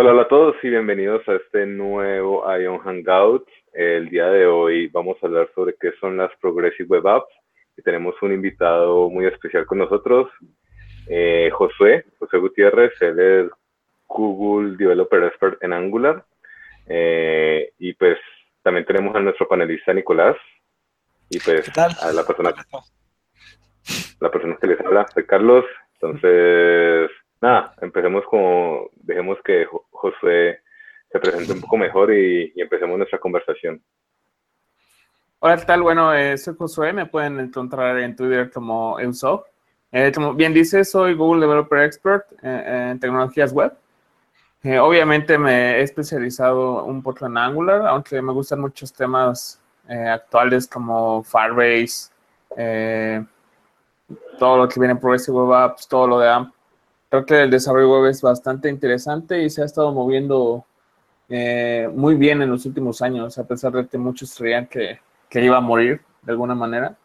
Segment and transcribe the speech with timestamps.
[0.00, 3.48] Hola, hola a todos y bienvenidos a este nuevo Ion Hangout.
[3.72, 7.34] El día de hoy vamos a hablar sobre qué son las Progressive Web Apps
[7.76, 10.30] y tenemos un invitado muy especial con nosotros,
[11.08, 13.50] eh, Josué, José Gutiérrez, él es
[14.06, 16.24] Google Developer Expert en Angular.
[16.86, 18.18] Eh, y pues
[18.62, 20.36] también tenemos a nuestro panelista Nicolás
[21.28, 22.54] y pues a la persona,
[24.20, 25.64] la persona que les habla, soy Carlos.
[25.94, 27.10] Entonces,
[27.40, 30.60] nada, empecemos como, dejemos que José
[31.10, 33.82] se presente un poco mejor y, empecemos nuestra conversación.
[35.40, 35.82] Hola, ¿qué tal?
[35.82, 39.46] Bueno, eh, soy Josué, me pueden encontrar en Twitter como Eusop.
[39.92, 43.72] Eh, como bien dice, soy Google Developer Expert eh, en tecnologías web.
[44.82, 51.22] obviamente me he especializado un poco en Angular, aunque me gustan muchos temas actuales como
[51.22, 52.10] Firebase,
[54.38, 56.57] todo lo que viene en Progressive Web Apps, todo lo de AMP
[57.08, 60.64] creo que el desarrollo web es bastante interesante y se ha estado moviendo
[61.28, 65.44] eh, muy bien en los últimos años, a pesar de que muchos creían que, que,
[65.44, 66.96] iba a morir de alguna manera.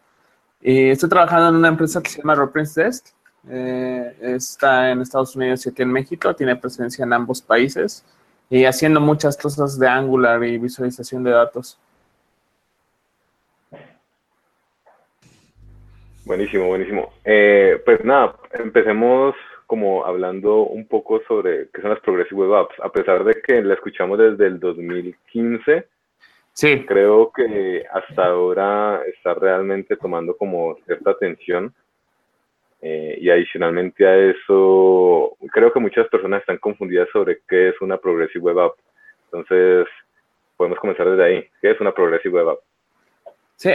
[0.62, 3.08] Y estoy trabajando en una empresa que se llama Reference Desk.
[3.50, 8.06] Eh, está en Estados Unidos y aquí en México, tiene presencia en ambos países
[8.50, 11.78] y haciendo muchas cosas de Angular y visualización de datos.
[16.26, 17.12] Buenísimo, buenísimo.
[17.26, 22.75] Eh, pues nada, empecemos como hablando un poco sobre qué son las Progressive Web Apps,
[22.81, 25.88] a pesar de que la escuchamos desde el 2015.
[26.53, 26.86] Sí.
[26.86, 31.73] Creo que hasta ahora está realmente tomando como cierta atención.
[32.86, 37.98] Eh, y adicionalmente a eso, creo que muchas personas están confundidas sobre qué es una
[37.98, 38.73] Progressive Web App.
[39.31, 39.88] Entonces,
[40.58, 41.48] podemos comenzar desde ahí.
[41.61, 42.59] ¿Qué es una Progressive Web App?
[43.55, 43.72] Sí,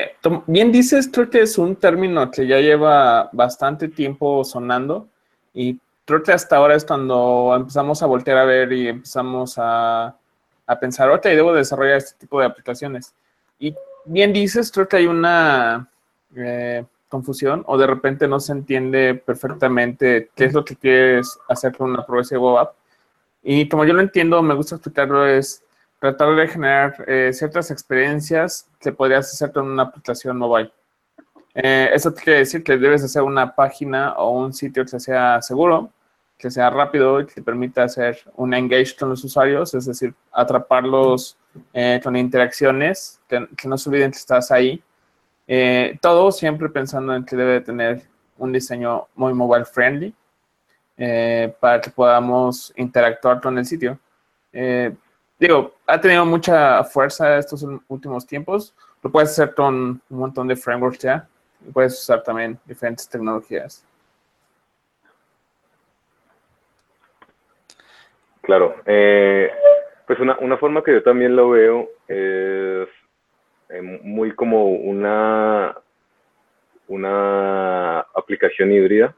[0.46, 5.08] bien dices, creo que es un término que ya lleva bastante tiempo sonando
[5.54, 10.16] y creo que hasta ahora es cuando empezamos a voltear a ver y empezamos a,
[10.66, 13.14] a pensar, ok, debo desarrollar este tipo de aplicaciones.
[13.58, 15.88] Y bien dices, creo que hay una
[16.36, 21.76] eh, confusión o de repente no se entiende perfectamente qué es lo que quieres hacer
[21.76, 22.74] con una Progressive Web App.
[23.42, 25.62] Y como yo lo entiendo, me gusta explicarlo, es
[26.00, 30.72] tratar de generar eh, ciertas experiencias que podrías hacer con una aplicación mobile.
[31.60, 35.90] Eh, eso quiere decir que debes hacer una página o un sitio que sea seguro,
[36.38, 40.14] que sea rápido y que te permita hacer un engage con los usuarios, es decir,
[40.30, 41.36] atraparlos
[41.72, 44.80] eh, con interacciones, que, no se olviden que estás ahí.
[45.48, 48.02] Eh, todo siempre pensando en que debe tener
[48.36, 50.14] un diseño muy mobile friendly
[50.96, 53.98] eh, para que podamos interactuar con el sitio.
[55.40, 58.76] digo, ha tenido mucha fuerza estos últimos tiempos.
[59.02, 61.28] Lo puedes hacer con un montón de frameworks ya.
[61.72, 63.84] Puedes usar también diferentes tecnologías.
[68.42, 68.76] Claro.
[68.86, 69.50] Eh,
[70.06, 72.88] pues una, una forma que yo también lo veo es
[73.68, 75.76] eh, muy como una,
[76.86, 79.14] una aplicación híbrida,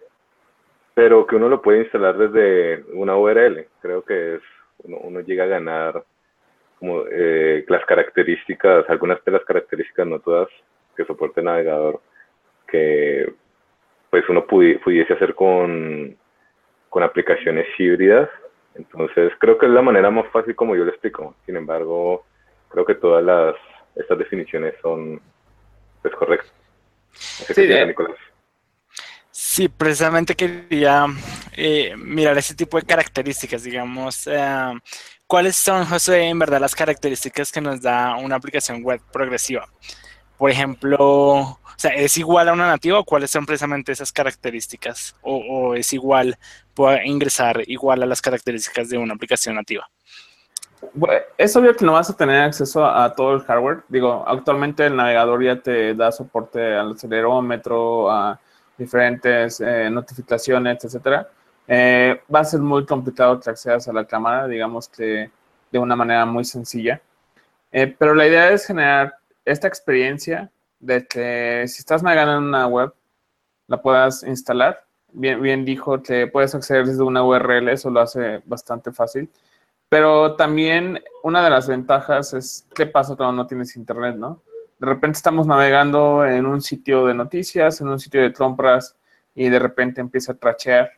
[0.95, 3.69] pero que uno lo puede instalar desde una URL.
[3.81, 4.43] Creo que es
[4.83, 6.05] uno, llega a ganar
[6.81, 10.49] como eh, las características, algunas de las características, no todas,
[10.97, 12.01] que soporte navegador,
[12.71, 13.33] que
[14.11, 16.17] pues uno pudiese hacer con,
[16.89, 18.29] con aplicaciones híbridas
[18.75, 21.35] entonces, creo que es la manera más fácil como yo lo explico.
[21.45, 22.25] Sin embargo,
[22.69, 23.55] creo que todas las
[23.97, 25.21] estas definiciones son
[26.01, 26.53] pues, correctas.
[27.13, 27.95] Sí, eh,
[29.31, 31.07] sí, precisamente quería
[31.57, 34.27] eh, mirar ese tipo de características, digamos.
[34.29, 34.73] Eh,
[35.27, 39.69] ¿Cuáles son, José, en verdad las características que nos da una aplicación web progresiva?
[40.39, 45.17] Por ejemplo, sea, ¿es igual a una nativa o cuáles son precisamente esas características?
[45.23, 46.37] ¿O, es igual,
[46.75, 49.89] puede ingresar igual a las características de una aplicación nativa?
[51.37, 53.83] es obvio que no vas a tener acceso a, todo el hardware.
[53.89, 58.39] Digo, actualmente el navegador ya te da soporte al acelerómetro, a
[58.77, 61.28] diferentes eh, notificaciones, etcétera.
[61.66, 65.31] Eh, va a ser muy complicado que accedas a la cámara, digamos que
[65.71, 67.01] de una manera muy sencilla.
[67.72, 69.15] Eh, pero la idea es generar
[69.45, 72.92] esta experiencia de que si estás navegando en una web,
[73.68, 74.84] la puedas instalar.
[75.12, 79.30] Bien, bien dijo que puedes acceder desde una URL, eso lo hace bastante fácil.
[79.88, 84.42] Pero también una de las ventajas es qué pasa cuando no tienes internet, ¿no?
[84.78, 88.97] De repente estamos navegando en un sitio de noticias, en un sitio de compras,
[89.34, 90.91] y de repente empieza a trachear,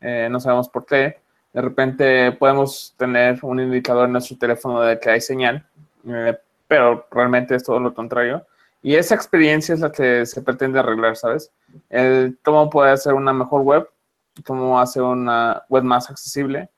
[0.00, 1.20] eh, no sabemos por qué.
[1.52, 5.66] De repente podemos tener un indicador en nuestro teléfono de que hay señal,
[6.06, 6.38] eh,
[6.68, 8.46] pero realmente es todo lo contrario.
[8.82, 11.52] Y esa experiencia es la que se pretende arreglar, ¿sabes?
[11.90, 13.88] El cómo puede hacer una mejor web,
[14.44, 16.70] cómo hacer una web más accesible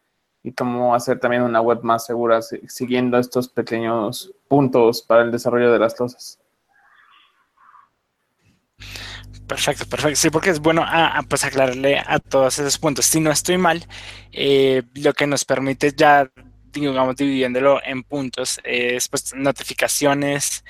[0.43, 5.73] y cómo hacer también una web más segura siguiendo estos pequeños puntos para el desarrollo
[5.73, 6.39] de las cosas.
[9.47, 10.17] Perfecto, perfecto.
[10.17, 13.05] Sí, porque es bueno ah, ah, pues aclararle a todos esos puntos.
[13.05, 13.85] Si no estoy mal,
[14.33, 16.31] eh, lo que nos permite ya,
[16.73, 20.65] digamos, dividiéndolo en puntos, es pues notificaciones,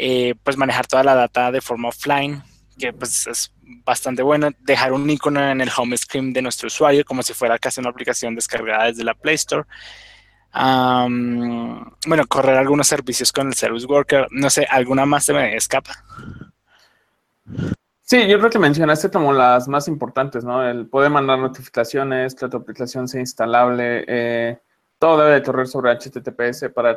[0.00, 2.40] eh, pues manejar toda la data de forma offline,
[2.78, 3.52] que pues es
[3.84, 4.50] bastante bueno.
[4.60, 7.90] Dejar un icono en el home screen de nuestro usuario, como si fuera casi una
[7.90, 9.64] aplicación descargada desde la Play Store.
[10.54, 14.28] bueno, correr algunos servicios con el Service Worker.
[14.30, 15.92] No sé, ¿alguna más se me escapa?
[18.02, 20.66] Sí, yo creo que mencionaste como las más importantes, ¿no?
[20.66, 24.58] El poder mandar notificaciones, que tu aplicación sea instalable, eh,
[24.98, 26.96] todo debe de correr sobre HTTPS para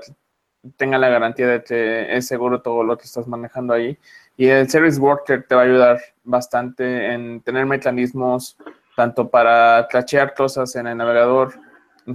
[0.77, 3.97] tenga la garantía de que es seguro todo lo que estás manejando ahí.
[4.37, 8.57] Y el Service Worker te va a ayudar bastante en tener mecanismos
[8.95, 11.53] tanto para cachear cosas en el navegador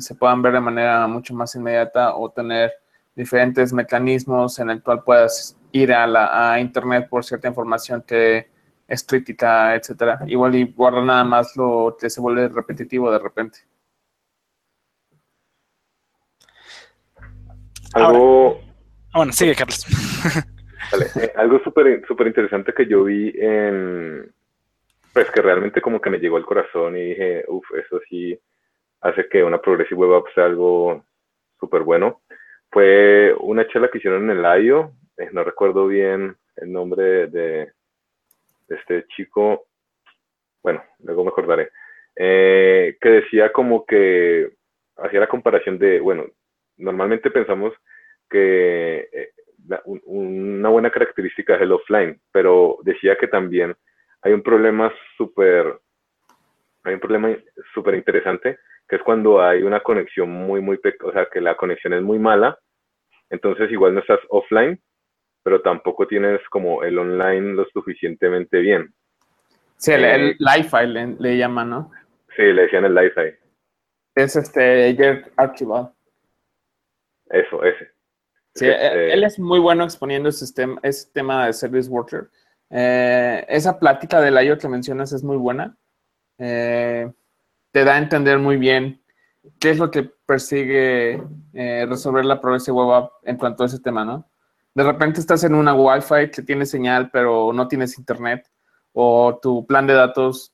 [0.01, 2.73] se puedan ver de manera mucho más inmediata o tener
[3.15, 8.49] diferentes mecanismos en el cual puedas ir a, la, a internet por cierta información que
[8.89, 10.21] es crítica, etcétera.
[10.27, 13.59] Igual y guarda nada más lo que se vuelve repetitivo de repente.
[17.95, 18.61] Algo.
[19.13, 19.87] Ah, bueno, sigue, Carlos.
[21.17, 24.33] Eh, algo súper super interesante que yo vi en.
[25.13, 28.39] Pues que realmente como que me llegó al corazón y dije, uff, eso sí
[29.01, 31.05] hace que una Progressive Web App sea algo
[31.59, 32.21] súper bueno.
[32.71, 37.73] Fue una charla que hicieron en el IO, eh, no recuerdo bien el nombre de,
[38.69, 39.67] este chico,
[40.63, 41.71] bueno, luego me acordaré,
[42.17, 44.51] eh, que decía como que
[44.97, 46.25] hacía la comparación de, bueno,
[46.77, 47.73] normalmente pensamos
[48.29, 49.31] que eh,
[50.05, 53.75] una buena característica es el offline, pero decía que también
[54.23, 55.79] hay un problema súper,
[56.85, 57.37] hay un problema
[57.75, 58.59] súper interesante,
[58.89, 62.19] que es cuando hay una conexión muy, muy, o sea, que la conexión es muy
[62.19, 62.59] mala,
[63.31, 64.81] entonces igual no estás offline,
[65.43, 68.93] pero tampoco tienes como el online lo suficientemente bien.
[69.77, 71.91] Sí, el, el eh, Li-Fi le, llaman, ¿no?
[72.35, 73.35] Sí, le decían el Li-Fi.
[74.15, 75.96] Es este Jerk Archibald.
[77.31, 77.91] Eso, ese.
[78.55, 82.31] Sí, este él es muy bueno exponiendo ese tema, ese tema de Service Worker.
[82.71, 85.77] Eh, esa plática del IO que mencionas es muy buena.
[86.39, 87.11] Eh,
[87.71, 89.03] te da a entender muy bien
[89.59, 94.05] qué es lo que persigue resolver la Progressive Web App en cuanto a ese tema,
[94.05, 94.29] ¿no?
[94.77, 98.47] de repente estás en una Wi-Fi que tiene señal, pero no tienes internet,
[98.93, 100.53] o tu plan de datos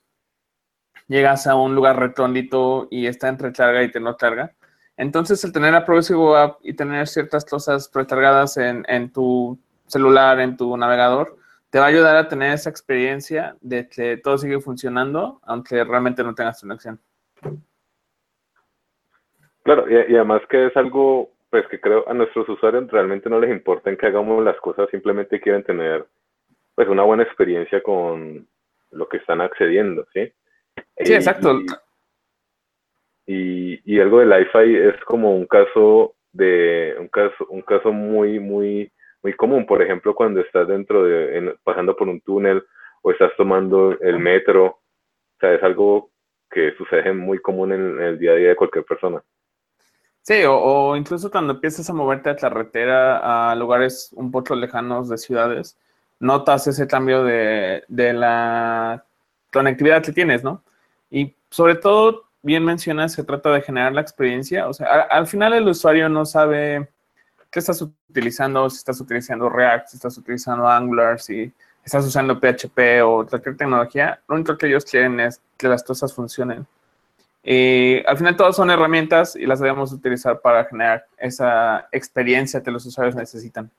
[1.08, 4.54] llegas a un lugar retondito y está entre carga y te no carga.
[5.02, 9.58] Entonces, el tener la Progressive App y tener ciertas cosas precargadas en, en tu
[9.88, 11.36] celular, en tu navegador,
[11.70, 16.22] te va a ayudar a tener esa experiencia de que todo sigue funcionando, aunque realmente
[16.22, 17.00] no tengas conexión.
[19.64, 23.50] Claro, y, además que es algo pues que creo a nuestros usuarios realmente no les
[23.50, 26.06] importa en que hagamos las cosas, simplemente quieren tener
[26.76, 28.46] pues una buena experiencia con
[28.92, 30.32] lo que están accediendo, ¿sí?
[30.98, 31.58] Sí, exacto.
[31.58, 31.66] Y,
[33.26, 38.90] y, algo de Li-Fi es como un caso de un caso un caso muy muy
[39.22, 42.62] muy común, por ejemplo, cuando estás dentro de pasando por un túnel
[43.02, 44.80] o estás tomando el metro, o
[45.40, 46.10] sea, es algo
[46.50, 49.22] que sucede muy común en el día a día de cualquier persona.
[50.22, 55.18] Sí, o, incluso cuando empiezas a moverte a carretera a lugares un poco lejanos de
[55.18, 55.76] ciudades,
[56.20, 59.04] notas ese cambio de, la
[59.52, 60.62] conectividad que tienes, ¿no?
[61.10, 64.68] Y sobre todo, bien mencionas, se trata de generar la experiencia.
[64.68, 66.88] O sea, al final el usuario no sabe
[67.50, 71.52] qué estás utilizando, si estás utilizando React, si estás utilizando Angular, si
[71.84, 74.20] estás usando PHP o cualquier tecnología.
[74.28, 76.66] Lo único que ellos quieren es que las cosas funcionen.
[77.44, 82.70] Y al final todas son herramientas y las debemos utilizar para generar esa experiencia que
[82.70, 83.70] los usuarios necesitan.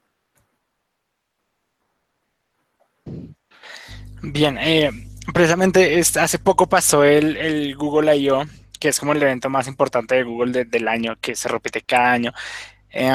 [4.21, 4.89] Bien, eh,
[5.33, 8.45] precisamente hace poco pasó el, Google I.O.,
[8.79, 12.11] que es como el evento más importante de Google del año, que se repite cada
[12.11, 12.33] año.
[12.89, 13.09] Eh,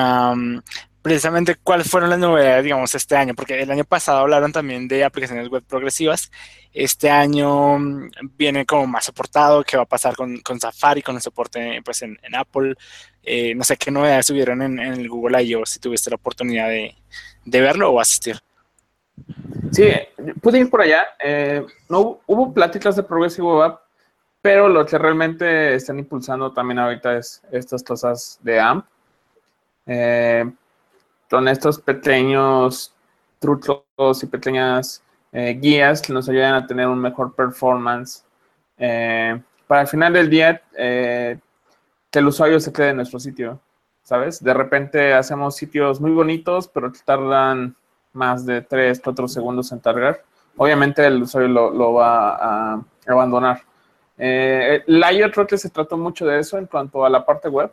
[1.02, 5.04] precisamente cuáles fueron las novedades, digamos, este año, porque el año pasado hablaron también de
[5.04, 6.30] aplicaciones web progresivas.
[6.72, 11.22] Este año mm, viene como más soportado, qué va a pasar con, Safari, con el
[11.22, 12.74] soporte pues, en, Apple.
[13.22, 15.64] Eh, no sé qué novedades subieron en, el Google I.O.
[15.64, 16.94] si tuviste la oportunidad de,
[17.44, 18.38] verlo o asistir.
[19.72, 19.90] Sí,
[20.40, 21.06] pude ir por allá.
[21.22, 23.80] Eh, no hubo pláticas de Progressive Web App,
[24.40, 28.86] pero lo que realmente están impulsando también ahorita es estas cosas de AMP.
[29.86, 30.50] Eh,
[31.30, 32.94] son estos pequeños
[33.38, 38.24] trucos y pequeñas eh, guías que nos ayudan a tener un mejor performance.
[38.78, 41.38] Eh, para el final del día, que
[42.18, 43.60] el usuario se quede en nuestro sitio,
[44.02, 44.42] ¿sabes?
[44.42, 47.76] De repente hacemos sitios muy bonitos, pero que tardan
[48.18, 50.22] más de 3, 4 segundos en cargar.
[50.56, 53.62] Obviamente el usuario lo, va a abandonar.
[54.18, 57.72] Eh, Layer creo que se trató mucho de eso en cuanto a la parte web.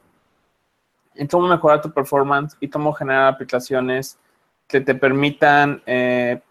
[1.16, 4.20] Y cómo mejorar tu performance y cómo generar aplicaciones
[4.68, 6.42] que te permitan eh,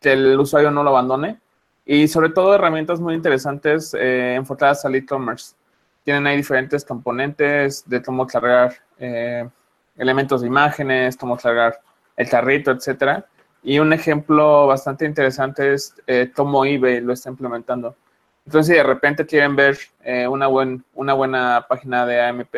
[0.00, 1.38] que el usuario no lo abandone.
[1.84, 5.54] Y sobre todo herramientas muy interesantes eh, enfocadas al e-commerce.
[6.02, 9.48] Tienen ahí diferentes componentes de cómo cargar eh,
[9.96, 11.80] elementos de imágenes, cómo cargar
[12.16, 13.26] el carrito, etcétera.
[13.62, 17.96] Y un ejemplo bastante interesante es eh, cómo eBay lo está implementando.
[18.44, 22.54] Entonces, si de repente quieren ver eh, una, buen, una buena página de AMP,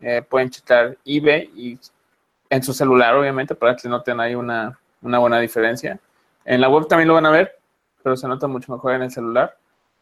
[0.00, 1.78] eh, pueden checar eBay y
[2.50, 5.98] en su celular, obviamente, para que noten ahí una, una, buena diferencia.
[6.44, 7.58] En la web también lo van a ver,
[8.02, 9.56] pero se nota mucho mejor en el celular.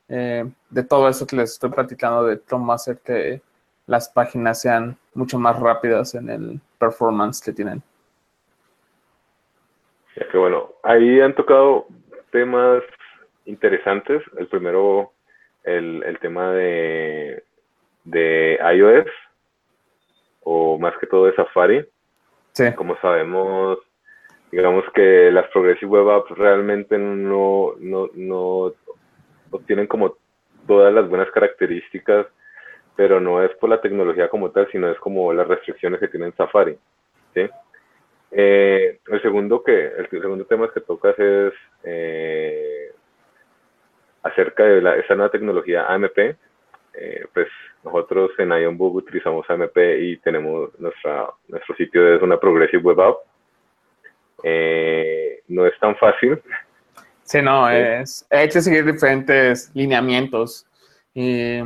[0.06, 3.40] de todo eso que les estoy platicando, de cómo hacer que
[3.86, 7.82] las páginas sean mucho más rápidas en el performance que tienen.
[10.16, 11.86] Ya que bueno, ahí han tocado
[12.30, 12.82] temas
[13.44, 14.22] interesantes.
[14.38, 15.12] El primero,
[15.64, 17.42] el, el tema de,
[18.04, 19.06] de iOS,
[20.42, 21.84] o más que todo de Safari.
[22.52, 22.72] Sí.
[22.74, 23.78] Como sabemos,
[24.50, 28.72] digamos que las Progressive Web Apps realmente no, no, no
[29.50, 30.16] obtienen como
[30.66, 32.26] todas las buenas características,
[32.96, 36.32] pero no es por la tecnología como tal, sino es como las restricciones que tiene
[36.32, 36.78] Safari.
[37.34, 37.48] ¿sí?
[38.38, 42.92] Eh, el segundo que el segundo tema que tocas es eh,
[44.22, 46.18] acerca de la, esa nueva tecnología AMP.
[46.18, 47.48] Eh, pues
[47.82, 53.16] nosotros en IonBook utilizamos AMP y tenemos nuestra nuestro sitio es una Progressive Web App.
[55.48, 56.38] no es tan fácil.
[57.22, 60.66] Sí, no, es, hay que seguir diferentes lineamientos.
[61.14, 61.62] Y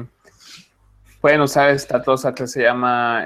[1.21, 3.25] pueden usar esta cosa que se llama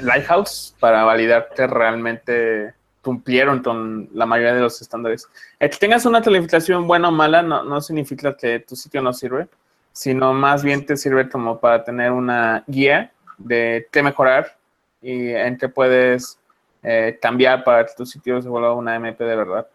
[0.00, 5.28] Lighthouse para validar que realmente cumplieron con la mayoría de los estándares.
[5.60, 9.12] El que tengas una calificación buena o mala no, no significa que tu sitio no
[9.12, 9.46] sirve,
[9.92, 14.56] sino más bien te sirve como para tener una guía de qué mejorar
[15.00, 16.38] y en qué puedes
[16.82, 19.66] eh, cambiar para que tu sitio se vuelva una MP de verdad.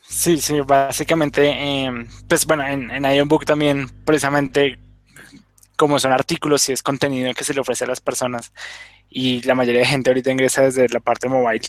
[0.00, 4.78] Sí, sí, básicamente, eh, pues bueno, en, en también precisamente
[5.76, 8.52] como son artículos y es contenido que se le ofrece a las personas
[9.10, 11.66] y la mayoría de gente ahorita ingresa desde la parte mobile.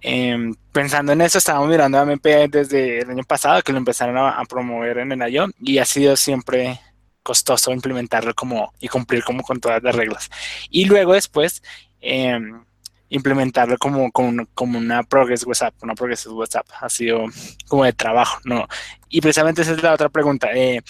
[0.00, 4.16] Em, pensando en eso, estábamos mirando a MP desde el año pasado que lo empezaron
[4.16, 6.80] a, promover en el IO y ha sido siempre
[7.22, 10.28] costoso implementarlo como y cumplir como con todas las reglas.
[10.70, 11.62] Y luego después
[12.00, 12.64] em,
[13.10, 17.26] implementarlo como, como, como, una Progress WhatsApp, una Progress WhatsApp, ha sido
[17.68, 18.66] como de trabajo, ¿no?
[19.08, 20.48] Y precisamente esa es la otra pregunta.
[20.52, 20.82] Eh,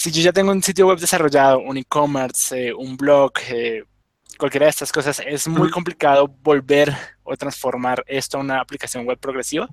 [0.00, 3.84] si yo ya tengo un sitio web desarrollado, un e-commerce, eh, un blog, eh,
[4.38, 6.90] cualquiera de estas cosas, es muy complicado volver
[7.22, 9.68] o transformar esto a una aplicación web progresiva.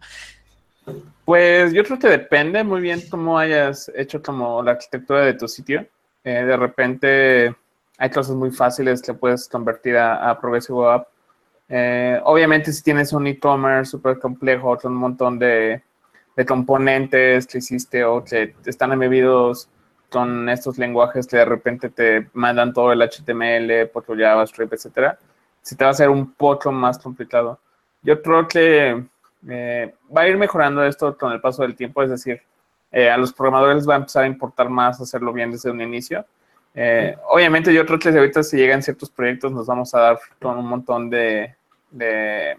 [1.23, 5.47] Pues yo creo que depende muy bien cómo hayas hecho como la arquitectura de tu
[5.47, 5.87] sitio.
[6.25, 7.55] Eh, de repente
[7.97, 11.03] hay cosas muy fáciles que puedes convertir a, a Progressive Web
[12.23, 15.81] obviamente si tienes un e-commerce súper complejo, con un montón de,
[16.35, 19.69] de, componentes que hiciste o que están embebidos
[20.09, 25.17] con estos lenguajes que de repente te mandan todo el HTML, poco JavaScript, etcétera,
[25.61, 27.59] si te va a ser un poco más complicado.
[28.01, 29.05] Yo creo que
[29.49, 32.41] eh, va a ir mejorando esto con el paso del tiempo, es decir,
[32.91, 35.81] eh, a los programadores les va a empezar a importar más hacerlo bien desde un
[35.81, 36.25] inicio.
[36.73, 40.57] Eh, obviamente yo creo que ahorita si llegan ciertos proyectos nos vamos a dar con
[40.57, 41.55] un montón de,
[41.89, 42.55] de,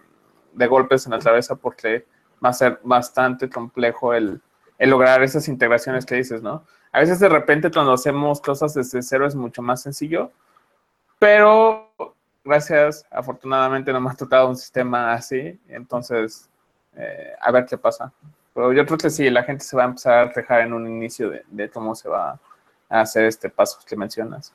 [0.67, 2.05] golpes en la cabeza porque
[2.45, 4.41] va a ser bastante complejo el,
[4.77, 6.65] el lograr esas integraciones que dices, ¿no?
[6.93, 10.31] A veces de repente cuando hacemos cosas desde cero es mucho más sencillo,
[11.19, 11.93] pero
[12.45, 16.49] gracias, afortunadamente no me ha tocado un sistema así, entonces
[16.97, 18.13] eh, a ver qué pasa.
[18.55, 20.87] Pero yo creo que sí, la gente se va a empezar a reflejar en un
[20.87, 22.41] inicio de, cómo se va
[22.89, 24.53] a hacer este paso que mencionas.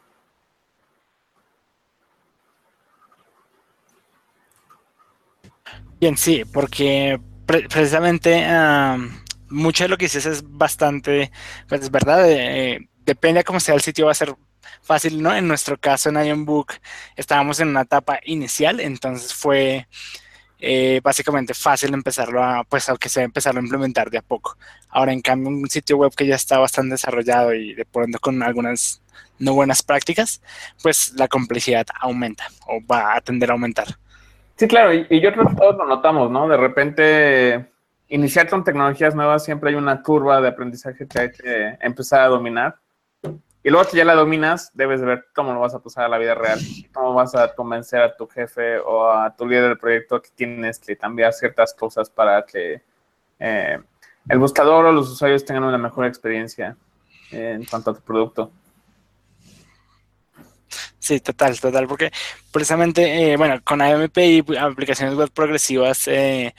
[5.99, 8.45] Bien, sí, porque precisamente
[9.53, 11.31] mucho de lo que dices es bastante,
[11.69, 14.35] pues es verdad, eh, depende de cómo sea el sitio, va a ser
[14.81, 15.33] fácil, ¿no?
[15.33, 16.73] En nuestro caso en Ionbook
[17.15, 19.87] estábamos en una etapa inicial, entonces fue
[20.59, 24.57] eh, básicamente fácil empezarlo a, pues aunque sea empezarlo a implementar de a poco.
[24.89, 28.41] Ahora, en cambio, un sitio web que ya está bastante desarrollado y de pronto con
[28.41, 29.01] algunas
[29.39, 30.41] no buenas prácticas,
[30.81, 33.87] pues la complejidad aumenta o va a tender a aumentar.
[34.55, 36.47] Sí, claro, y, y yo creo que todos lo notamos, ¿no?
[36.47, 37.72] De repente
[38.13, 42.27] iniciar con tecnologías nuevas siempre hay una curva de aprendizaje que hay que empezar a
[42.27, 42.75] dominar.
[43.63, 46.09] Y luego que ya la dominas, debes de ver cómo lo vas a pasar a
[46.09, 46.59] la vida real,
[46.93, 50.77] cómo vas a convencer a tu jefe o a tu líder del proyecto que tienes
[50.79, 52.83] que cambiar ciertas cosas para que
[53.39, 53.79] eh,
[54.29, 56.75] el buscador o los usuarios tengan una mejor experiencia
[57.31, 58.51] en cuanto a tu producto.
[60.99, 62.11] Sí, total, total, porque
[62.51, 66.53] precisamente, eh, bueno, con AMP y aplicaciones web progresivas, eh,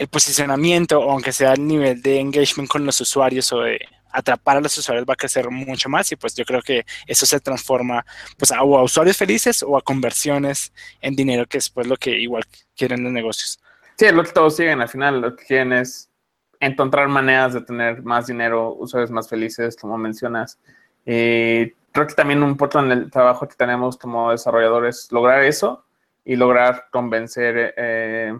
[0.00, 3.78] el posicionamiento, aunque sea el nivel de engagement con los usuarios o de
[4.10, 7.26] atrapar a los usuarios va a crecer mucho más y pues yo creo que eso
[7.26, 8.06] se transforma
[8.38, 12.44] pues a, usuarios felices o a conversiones en dinero, que es pues lo que igual
[12.74, 13.60] quieren los negocios.
[13.96, 16.08] Sí, es lo que todos siguen, al final lo que quieren es
[16.60, 20.58] encontrar maneras de tener más dinero, usuarios más felices, como mencionas.
[21.04, 25.84] Y creo que también un poco en el trabajo que tenemos como desarrolladores, lograr eso
[26.24, 28.32] y lograr convencer eh,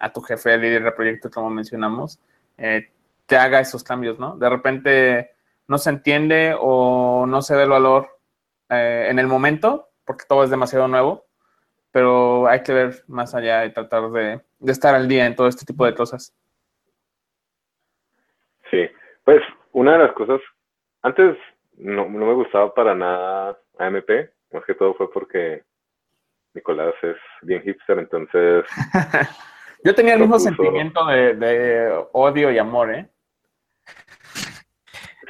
[0.00, 2.20] a tu jefe, el líder del proyecto, como mencionamos,
[2.58, 2.90] eh,
[3.26, 4.36] que haga esos cambios, ¿no?
[4.36, 5.30] De repente
[5.68, 8.08] no se entiende o no se ve el valor
[8.68, 11.24] eh, en el momento, porque todo es demasiado nuevo,
[11.90, 15.64] pero hay que ver más allá y tratar de, estar al día en todo este
[15.64, 16.34] tipo de cosas.
[18.70, 18.88] Sí,
[19.24, 20.40] pues una de las cosas,
[21.02, 21.36] antes
[21.76, 24.10] no, no me gustaba para nada AMP,
[24.52, 25.64] más que todo fue porque
[26.54, 28.64] Nicolás es bien hipster, entonces...
[29.86, 33.08] Yo tenía el mismo sentimiento de, de, odio y amor, ¿eh?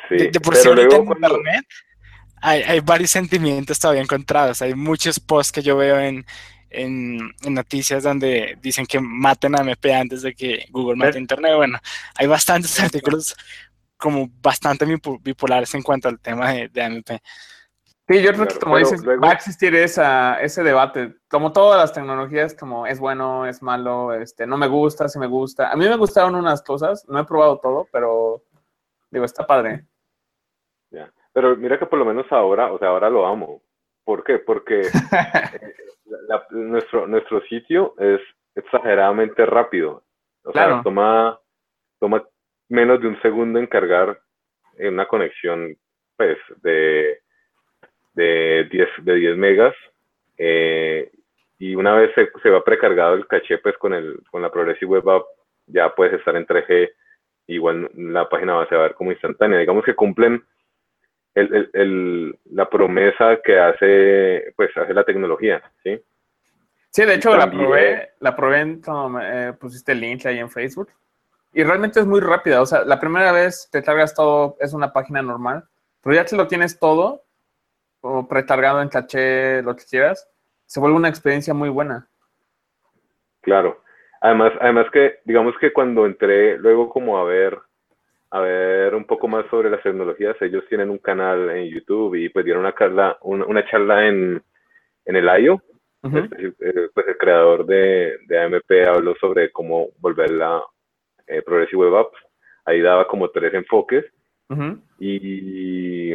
[0.08, 1.66] de, por sí ahorita en internet
[2.40, 4.62] hay, hay, varios sentimientos todavía encontrados.
[4.62, 6.24] Hay muchos posts que yo veo en,
[6.70, 11.56] en, noticias donde dicen que maten a MP antes de que Google mate Internet.
[11.56, 11.78] Bueno,
[12.14, 13.36] hay bastantes artículos
[13.98, 14.86] como bastante
[15.20, 17.20] bipolares en cuanto al tema de, de MP.
[18.08, 21.16] Sí, yo creo que como dices, va a existir esa, ese debate.
[21.28, 25.26] Como todas las tecnologías, como es bueno, es malo, este, no me gusta, si me
[25.26, 25.72] gusta.
[25.72, 28.42] A mí me gustaron unas cosas, no he probado todo, pero
[29.10, 29.86] digo, está padre.
[31.32, 33.60] Pero mira que por lo menos ahora, o sea, ahora lo amo.
[34.04, 34.38] ¿Por qué?
[34.38, 34.90] Porque eh,
[36.50, 38.20] nuestro, nuestro sitio es
[38.54, 40.04] exageradamente rápido.
[40.44, 41.38] O sea, toma,
[41.98, 42.24] toma
[42.68, 44.18] menos de un segundo en cargar
[44.78, 45.76] en una conexión
[46.16, 47.20] pues, de,
[48.16, 49.74] de, 10, de 10 megas.
[50.38, 51.10] Eh,
[51.58, 54.90] y una vez se, se, va precargado el caché pues, con, el, con la Progressive
[54.90, 55.24] Web App,
[55.66, 56.90] ya puedes estar en 3G.
[57.46, 59.58] Igual la página va a ver como instantánea.
[59.58, 60.42] Digamos que cumplen
[61.34, 66.00] el, el, la promesa que hace, pues, hace la tecnología, ¿sí?
[66.90, 68.80] Sí, de hecho la probé, la probé en
[69.20, 70.88] eh, pusiste el link ahí en Facebook
[71.52, 72.62] y realmente es muy rápida.
[72.62, 75.64] O sea, la primera vez te cargas todo, es una página normal,
[76.02, 77.25] pero ya que lo tienes todo,
[78.06, 80.28] o precargado en caché, lo que quieras,
[80.66, 82.08] se vuelve una experiencia muy buena.
[83.42, 83.82] Claro.
[84.20, 87.58] Además, además que, digamos que cuando entré luego como a ver
[88.30, 90.36] a ver un poco más sobre las tecnologías.
[90.40, 94.42] Ellos tienen un canal en YouTube y pues dieron una charla, una, charla en,
[95.04, 95.62] en el IO.
[96.04, 100.62] Eh, pues el creador de, de, AMP habló sobre cómo volver la
[101.26, 102.18] eh, Progressive Web Apps.
[102.64, 104.04] Ahí daba como tres enfoques.
[105.00, 106.12] y,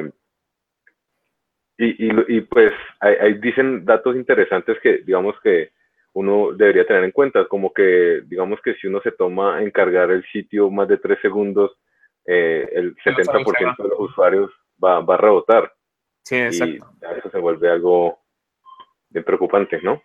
[1.84, 5.72] y, y, pues ahí, dicen datos interesantes que digamos que
[6.14, 10.12] uno debería tener en cuenta, como que digamos que si uno se toma en cargar
[10.12, 11.72] el sitio más de tres segundos,
[12.26, 14.52] eh, el 70% de los usuarios
[14.84, 15.74] va, va, a rebotar.
[16.24, 16.94] Sí, exacto.
[17.02, 18.20] Y eso se vuelve algo
[19.10, 20.02] bien preocupante, ¿no?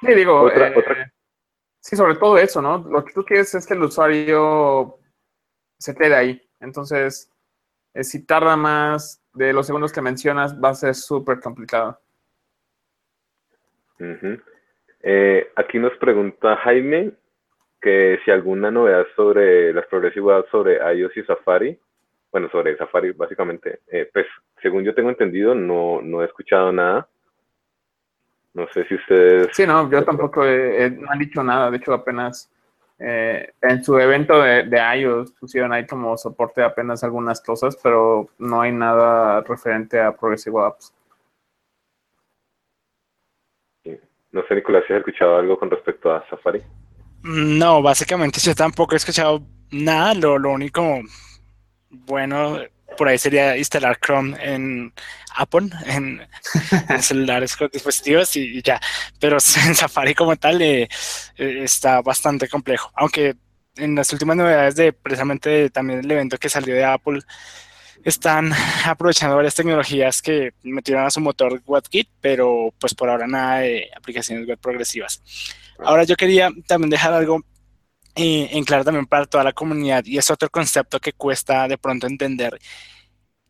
[0.00, 0.74] Sí, digo, eh,
[1.80, 2.78] sí, sobre todo eso, ¿no?
[2.88, 4.98] Lo que tú quieres es que el usuario
[5.78, 6.42] se quede ahí.
[6.60, 7.30] Entonces,
[7.94, 11.98] eh, si tarda más de los segundos que mencionas, va a ser súper complicado.
[15.56, 17.12] aquí nos pregunta Jaime
[17.80, 21.78] que si alguna novedad sobre las progresivas sobre iOS y Safari,
[22.32, 24.26] bueno, sobre Safari básicamente, eh, pues
[24.60, 27.08] según yo tengo entendido, no, no he escuchado nada.
[28.54, 29.48] No sé si ustedes...
[29.52, 32.50] Sí, no, yo tampoco he, no han dicho nada, de hecho apenas
[32.98, 38.28] eh, en su evento de, de, iOS pusieron ahí como soporte apenas algunas cosas, pero
[38.38, 40.92] no hay nada referente a Progressive Apps.
[44.30, 46.62] No sé, Nicolás, si has escuchado algo con respecto a Safari.
[47.22, 50.14] No, básicamente yo tampoco he escuchado nada.
[50.14, 51.00] Lo, lo único
[51.90, 52.58] bueno
[52.98, 54.92] por ahí sería instalar Chrome en
[55.36, 56.20] Apple, en,
[57.00, 58.80] celulares con dispositivos y, ya.
[59.20, 60.88] Pero en Safari como tal eh,
[61.36, 62.90] eh, está bastante complejo.
[62.94, 63.36] Aunque
[63.76, 67.20] en las últimas novedades de precisamente también el evento que salió de Apple,
[68.04, 68.52] están
[68.84, 73.88] aprovechando varias tecnologías que metieron a su motor WebKit, pero pues por ahora nada de
[73.96, 75.22] aplicaciones web progresivas.
[75.78, 77.44] Ahora yo quería también dejar algo
[78.18, 82.06] en claro también para toda la comunidad y es otro concepto que cuesta de pronto
[82.06, 82.58] entender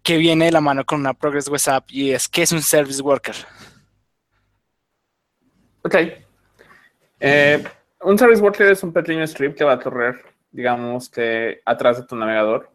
[0.03, 3.03] que viene de la mano con una Progress WhatsApp y es ¿qué es un Service
[3.03, 3.35] Worker?
[5.83, 5.95] Ok.
[7.21, 7.65] Eh,
[8.03, 12.05] un Service Worker es un pequeño script que va a correr, digamos que atrás de
[12.05, 12.71] tu navegador.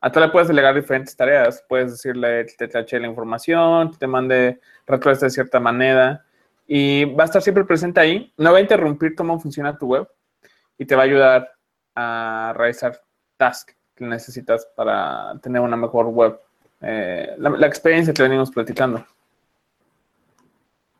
[0.00, 1.64] A tú le puedes delegar diferentes tareas.
[1.68, 6.24] Puedes decirle que te cache la información, que te mande retroceso de cierta manera
[6.66, 8.32] y va a estar siempre presente ahí.
[8.36, 10.08] No va a interrumpir cómo funciona tu web
[10.78, 11.52] y te va a ayudar
[11.94, 13.00] a realizar
[13.36, 16.38] tasks que necesitas para tener una mejor web.
[16.80, 19.04] Eh, la, experiencia que venimos platicando.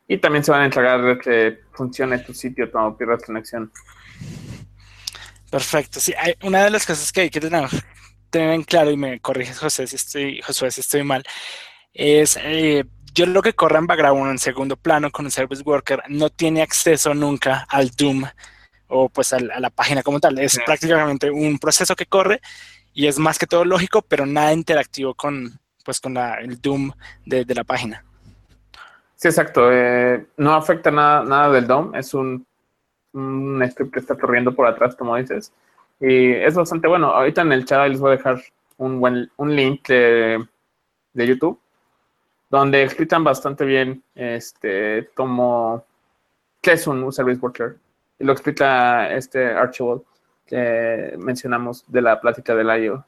[0.08, 3.70] Y también se van a encargar de que funcione tu sitio cuando pierdas conexión.
[5.50, 6.00] Perfecto.
[6.00, 7.68] Sí, hay, una de las cosas que hay que tener,
[8.32, 11.22] en claro, y me corriges José si estoy, Josué, si estoy mal,
[11.94, 16.02] es eh, yo lo que corre en background en segundo plano con un service worker
[16.08, 18.24] no tiene acceso nunca al Doom
[18.88, 20.38] o pues a, la página como tal.
[20.38, 22.40] Es prácticamente un proceso que corre
[22.92, 26.90] y es más que todo lógico, pero nada interactivo con, pues, con el Doom
[27.24, 28.04] de, la página.
[29.14, 29.70] Sí, exacto.
[29.72, 31.94] Eh, no afecta nada, nada del DOM.
[31.94, 32.46] Es un,
[33.70, 35.52] script que está corriendo por atrás, como dices.
[36.00, 37.08] Y es bastante bueno.
[37.08, 38.42] Ahorita en el chat les voy a dejar
[38.76, 40.44] un, buen, un link de,
[41.12, 41.60] de YouTube
[42.50, 45.84] donde explican bastante bien este cómo
[46.60, 47.76] qué es un service worker
[48.18, 50.02] lo explica este Archibald
[50.46, 53.04] que mencionamos de la plática del IO.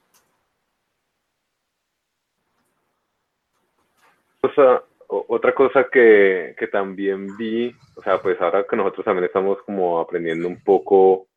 [5.08, 10.00] otra cosa que, que, también vi, o sea, pues ahora que nosotros también estamos como
[10.00, 11.28] aprendiendo un poco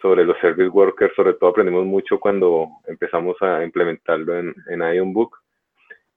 [0.00, 5.36] sobre los service workers, sobre todo aprendimos mucho cuando empezamos a implementarlo en, en IonBook,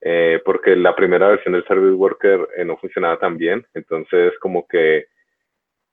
[0.02, 4.68] eh, porque la primera versión del Service Worker eh, no funcionaba tan bien, entonces como
[4.68, 5.08] que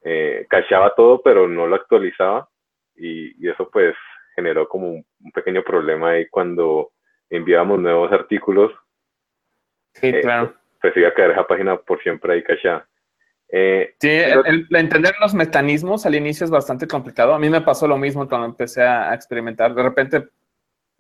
[0.03, 2.49] eh, cacheaba todo, pero no lo actualizaba
[2.97, 3.95] y, eso pues
[4.35, 6.93] generó como un, pequeño problema ahí cuando
[7.29, 8.73] enviábamos nuevos artículos.
[9.95, 10.55] Sí, claro.
[10.81, 12.89] Pues iba a quedar esa página por siempre ahí cacheada.
[13.51, 17.35] sí, el, entender los mecanismos al inicio es bastante complicado.
[17.35, 19.75] A mí me pasó lo mismo cuando empecé a experimentar.
[19.75, 20.29] De repente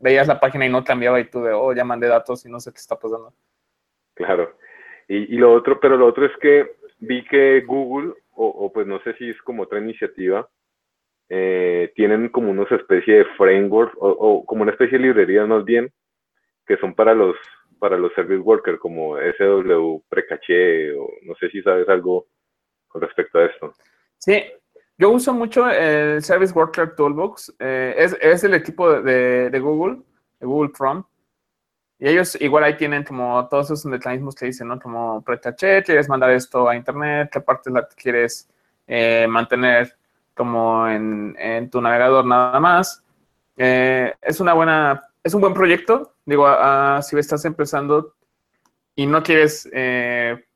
[0.00, 2.58] veías la página y no cambiaba y tú de, oh, ya mandé datos y no
[2.58, 3.32] sé qué está pasando.
[4.14, 4.56] Claro.
[5.08, 9.14] Y, lo otro, pero lo otro es que vi que Google, o, pues no sé
[9.14, 10.48] si es como otra iniciativa,
[11.28, 15.92] eh, tienen como una especie de framework o, como una especie de librería más bien,
[16.66, 17.36] que son para los
[17.78, 22.26] para los service workers como SW Precaché o no sé si sabes algo
[22.88, 23.72] con respecto a esto.
[24.18, 24.42] Sí,
[24.98, 27.54] yo uso mucho el Service Worker Toolbox.
[27.58, 30.02] Eh, es, el equipo de, Google,
[30.38, 31.04] de Google Chrome.
[32.00, 34.80] Y ellos igual ahí tienen como todos esos mecanismos que dicen, ¿no?
[34.80, 38.48] Como precaché, quieres mandar esto a internet, qué parte la quieres
[38.86, 39.94] eh, mantener
[40.34, 43.04] como en, tu navegador nada más.
[43.56, 46.14] Eh, es una buena, es un buen proyecto.
[46.24, 46.48] Digo,
[47.02, 48.14] si estás empezando
[48.94, 49.68] y no quieres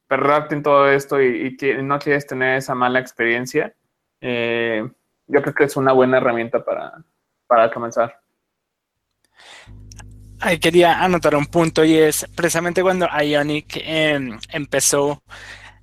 [0.07, 3.74] perderte en todo esto y, y, no quieres tener esa mala experiencia,
[4.20, 4.88] eh,
[5.26, 7.02] yo creo que es una buena herramienta para,
[7.46, 8.20] para comenzar.
[10.40, 15.23] Ahí quería anotar un punto y es precisamente cuando Ionic em, empezó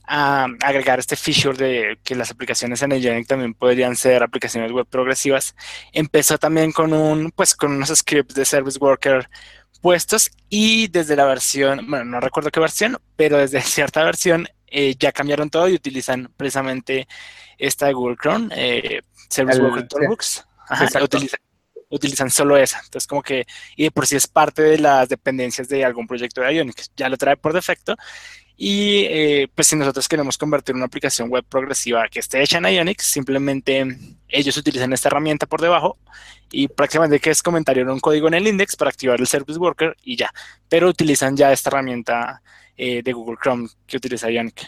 [0.07, 4.85] a agregar este feature de que las aplicaciones en Ionic también podrían ser aplicaciones web
[4.85, 5.55] progresivas,
[5.93, 9.29] empezó también con un pues con unos scripts de Service Worker
[9.81, 14.95] puestos y desde la versión, bueno, no recuerdo qué versión, pero desde cierta versión eh,
[14.97, 17.07] ya cambiaron todo y utilizan precisamente
[17.57, 20.45] esta de Google Chrome, eh, Service Worker Toolbox.
[21.01, 21.39] utilizan,
[22.29, 22.79] solo esa.
[22.79, 26.41] Entonces, como que, y de por sí es parte de las dependencias de algún proyecto
[26.41, 27.95] de Ionic, ya lo trae por defecto.
[28.57, 32.65] Y eh, pues si nosotros queremos convertir una aplicación web progresiva que esté hecha en
[32.65, 35.97] Ionic, simplemente ellos utilizan esta herramienta por debajo
[36.51, 39.59] y prácticamente que es comentario en un código en el index para activar el Service
[39.59, 40.29] Worker y ya.
[40.69, 42.41] Pero utilizan ya esta herramienta
[42.77, 44.67] eh, de Google Chrome que utiliza Yannick.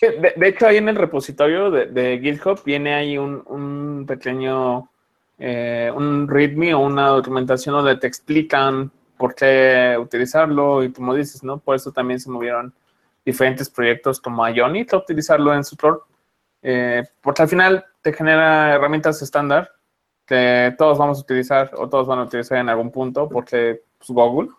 [0.00, 4.90] De, hecho, ahí en el repositorio de, GitHub viene ahí un, pequeño,
[5.38, 11.42] eh, un README o una documentación donde te explican por qué utilizarlo y como dices,
[11.42, 11.58] ¿no?
[11.58, 12.72] Por eso también se movieron
[13.24, 15.76] diferentes proyectos como Ionic a utilizarlo en su
[16.62, 19.70] eh, porque al final te genera herramientas estándar
[20.24, 24.10] que todos vamos a utilizar o todos van a utilizar en algún punto porque pues,
[24.10, 24.50] Google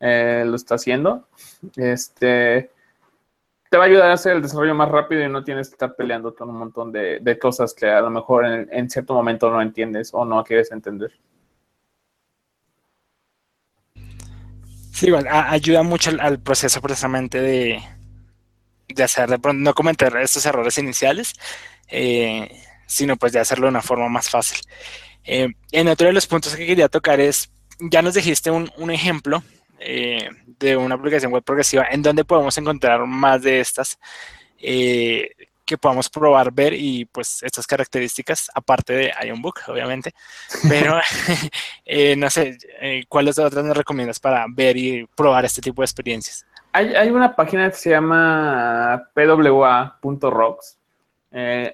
[0.00, 1.28] eh, lo está haciendo.
[1.76, 2.70] Este
[3.74, 5.96] te va a ayudar a hacer el desarrollo más rápido y no tienes que estar
[5.96, 10.10] peleando con un montón de, cosas que a lo mejor en, cierto momento no entiendes
[10.12, 11.10] o no quieres entender.
[14.92, 17.82] Sí, igual, ayuda mucho al, proceso precisamente de,
[18.86, 21.34] de hacer, de pronto, no cometer estos errores iniciales.
[21.88, 22.48] Eh,
[22.86, 24.58] sino pues de hacerlo de una forma más fácil.
[25.24, 28.92] Eh, en otro de los puntos que quería tocar es, ya nos dijiste un, un
[28.92, 29.42] ejemplo
[29.84, 33.98] eh, de una aplicación web progresiva en donde podemos encontrar más de estas
[34.58, 35.30] eh,
[35.64, 40.12] que podamos probar, ver y pues estas características, aparte de Ionbook, obviamente.
[40.68, 40.96] Pero
[42.16, 42.58] no sé,
[43.08, 46.46] ¿cuáles otras nos recomiendas para ver y probar este tipo de experiencias?
[46.72, 50.78] Hay, hay una página que se llama pwa.rocks.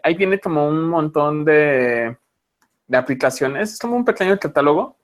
[0.03, 2.17] ahí tiene como un montón de
[2.91, 3.75] de aplicaciones.
[3.75, 4.97] Es como un pequeño catálogo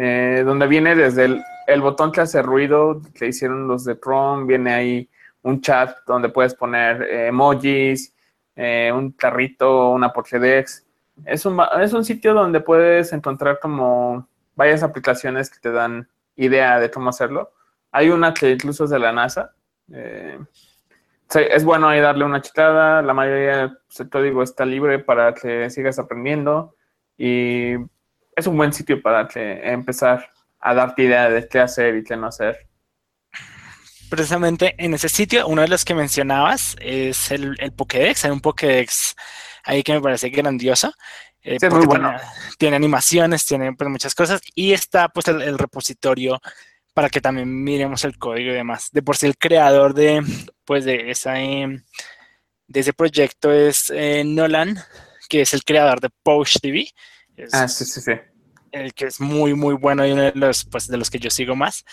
[0.00, 4.72] eh, donde viene desde el, botón que hace ruido que hicieron los de Chrome, viene
[4.72, 5.10] ahí
[5.42, 8.14] un chat donde puedes poner eh, emojis,
[8.54, 10.86] eh, un carrito, una Pokédex.
[11.24, 16.78] Es un, es un sitio donde puedes encontrar como varias aplicaciones que te dan idea
[16.78, 17.50] de cómo hacerlo.
[17.90, 19.52] Hay una que incluso es de la NASA.
[19.88, 23.02] es bueno ahí darle una chicada.
[23.02, 23.56] La mayoría
[23.98, 26.76] del código está libre para que sigas aprendiendo.
[27.16, 27.74] Y
[28.38, 32.28] es un buen sitio para empezar a darte idea de qué hacer y qué no
[32.28, 32.68] hacer.
[34.10, 38.24] Precisamente en ese sitio, uno de los que mencionabas es el, el Pokédex.
[38.24, 39.14] Hay un Pokédex
[39.64, 40.92] ahí que me parece grandioso.
[41.42, 42.14] Eh, muy bueno.
[42.58, 46.40] Tiene, animaciones, tiene pues, muchas cosas y está pues el, repositorio
[46.94, 48.88] para que también miremos el código y demás.
[48.92, 50.22] De por sí el creador de
[50.64, 51.82] pues de esa em,
[52.66, 54.78] de ese proyecto es eh, Nolan,
[55.28, 56.10] que es el creador de
[56.60, 56.90] TV.
[57.52, 58.12] ah, sí, sí, sí.
[58.72, 61.30] El que es muy, muy bueno y uno de los, pues, de los que yo
[61.30, 61.84] sigo más.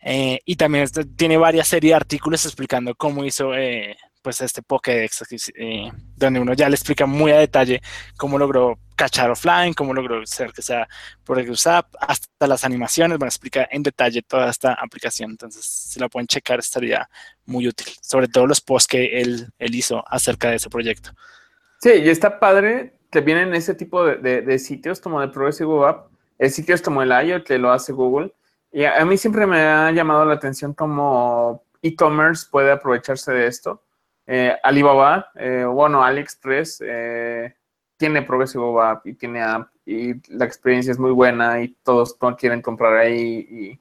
[0.00, 5.24] Eh, y también tiene varias series de artículos explicando cómo hizo eh, pues este Pokédex,
[5.56, 7.80] eh, donde uno ya le explica muy a detalle
[8.16, 10.88] cómo logró cachar offline, cómo logró hacer que sea
[11.24, 15.30] por WhatsApp, hasta las animaciones, bueno, explica en detalle toda esta aplicación.
[15.30, 17.08] Entonces, si la pueden checar, estaría
[17.46, 21.10] muy útil, sobre todo los posts que él, él hizo acerca de ese proyecto.
[21.80, 26.10] Sí, y está padre que vienen ese tipo de, sitios como de Progressive Web App,
[26.38, 28.32] sitios como el IO que lo hace Google.
[28.70, 33.82] Y a, mí siempre me ha llamado la atención cómo e-commerce puede aprovecharse de esto.
[34.26, 37.56] Eh, Alibaba, eh, bueno, AliExpress eh,
[37.96, 42.60] tiene Progressive App y tiene app y la experiencia es muy buena y todos, quieren
[42.60, 43.80] comprar ahí y,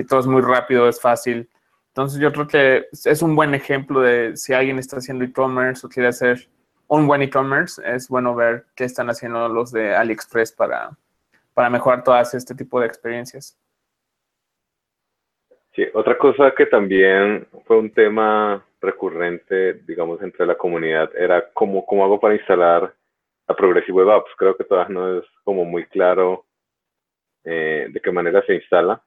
[0.00, 1.48] y todo es muy rápido, es fácil.
[1.88, 5.88] Entonces yo creo que es un buen ejemplo de si alguien está haciendo e-commerce o
[5.88, 6.46] quiere hacer
[6.88, 10.90] un buen e-commerce, es bueno ver qué están haciendo los de AliExpress para,
[11.56, 13.58] para mejorar todas este tipo de experiencias.
[15.74, 21.86] Sí, otra cosa que también fue un tema recurrente, digamos, entre la comunidad era cómo,
[21.86, 22.94] cómo hago para instalar
[23.46, 24.30] a Progressive Web Apps.
[24.36, 26.44] Creo que todavía no es como muy claro
[27.44, 29.02] eh, de qué manera se instala.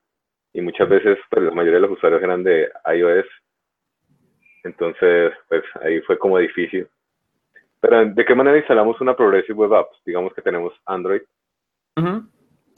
[0.52, 3.28] Y muchas veces, pues la mayoría de los usuarios eran de iOS.
[4.64, 6.88] Entonces, pues ahí fue como difícil.
[7.80, 10.02] Pero ¿de qué manera instalamos una Progressive Web Apps?
[10.04, 11.22] Digamos que tenemos Android.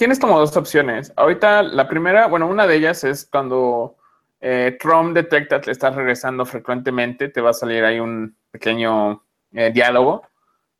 [0.02, 1.14] Tienes como dos opciones.
[1.16, 3.98] Ahorita la primera, bueno, una de ellas es cuando
[4.40, 4.76] eh,
[5.14, 10.24] detecta que estás regresando frecuentemente, te va a salir ahí un pequeño eh, diálogo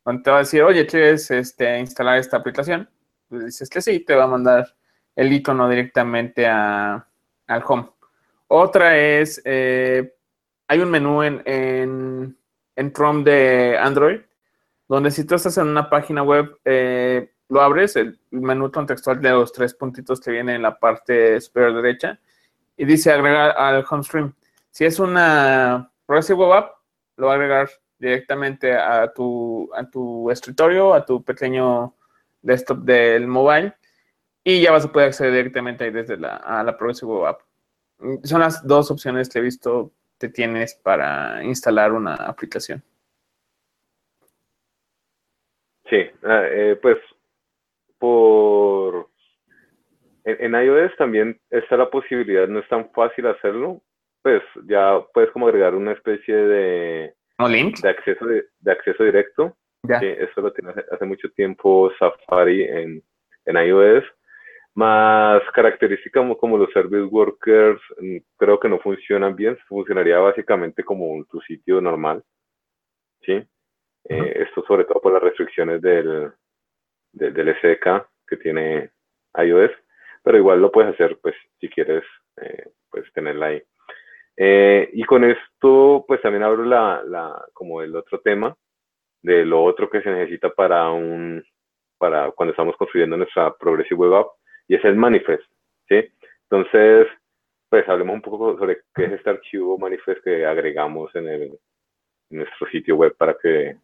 [0.04, 2.90] donde te va a decir, oye, ¿quieres este, instalar esta aplicación?
[3.30, 4.74] Dices que sí, te va a mandar
[5.14, 7.06] el icono directamente a,
[7.46, 7.90] al home.
[8.48, 10.16] Otra es, eh,
[10.66, 12.36] hay un menú en
[12.76, 14.20] en Chrome de Android,
[14.88, 19.30] donde si tú estás en una página web, eh, lo abres, el menú contextual de
[19.30, 22.18] los tres puntitos que viene en la parte superior derecha,
[22.76, 24.34] y dice agregar al home stream.
[24.70, 26.76] Si es una Progressive Web App,
[27.16, 31.94] lo va a agregar directamente a tu, a tu escritorio, a tu pequeño
[32.40, 33.74] desktop del mobile,
[34.42, 37.40] y ya vas a poder acceder directamente ahí desde la, a la Progressive Web App.
[38.24, 39.92] Son las dos opciones que he visto
[40.28, 42.82] tienes para instalar una aplicación?
[45.88, 46.98] Sí, ah, eh, pues
[48.02, 49.06] por
[50.24, 53.80] en, iOS también está la posibilidad, no es tan fácil hacerlo,
[54.22, 59.56] pues ya puedes como agregar una especie de, de acceso de, acceso directo.
[59.84, 59.98] Ya.
[59.98, 63.02] eso lo tiene hace, mucho tiempo Safari en,
[63.46, 64.04] en iOS
[64.74, 71.24] más características como, los service workers mm, creo que no funcionan bien, funcionaría básicamente como
[71.24, 72.22] tu sitio normal,
[73.22, 73.44] ¿sí?
[74.08, 76.32] Eh, esto sobre todo por las restricciones del,
[77.12, 78.90] del, SDK que tiene
[79.36, 79.70] iOS,
[80.22, 82.04] pero igual lo puedes hacer, pues, si quieres,
[82.40, 83.62] eh, pues, tenerla ahí.
[84.36, 88.56] Eh, y con esto, pues, también abro la, la, como el otro tema
[89.22, 91.44] de lo otro que se necesita para un,
[91.98, 94.26] para cuando estamos construyendo nuestra Progressive Web App,
[94.68, 95.44] y es el manifest,
[95.88, 96.10] ¿sí?
[96.50, 97.06] Entonces,
[97.68, 101.58] pues hablemos un poco sobre qué es este archivo manifest que agregamos en, el,
[102.32, 103.76] nuestro sitio web para que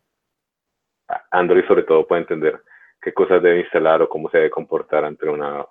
[1.30, 2.60] Android sobre todo pueda entender
[3.00, 5.64] qué cosas debe instalar o cómo se debe comportar ante una,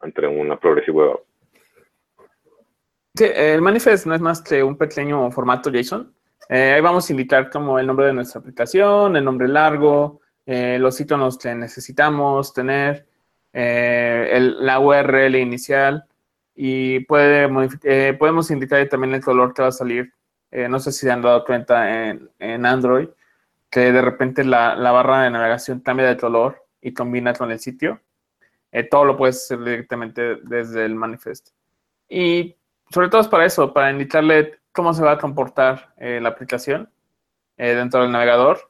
[0.00, 1.20] ante una Progressive Web App.
[3.14, 6.14] Sí, el manifest no es más que un pequeño formato JSON.
[6.48, 10.78] Eh, ahí vamos a indicar como el nombre de nuestra aplicación, el nombre largo, eh,
[10.78, 13.06] los iconos que necesitamos tener,
[13.52, 16.04] eh, la URL inicial
[16.54, 17.48] y puede
[18.18, 20.12] podemos indicar también el color que va a salir.
[20.68, 23.08] no sé si se han dado cuenta en, en Android
[23.70, 27.58] que de repente la, la, barra de navegación cambia de color y combina con el
[27.58, 28.00] sitio.
[28.90, 31.48] todo lo puedes hacer directamente desde el manifest.
[32.08, 32.54] Y
[32.90, 36.88] sobre todo es para eso, para indicarle cómo se va a comportar eh, la aplicación
[37.56, 38.60] eh, dentro del navegador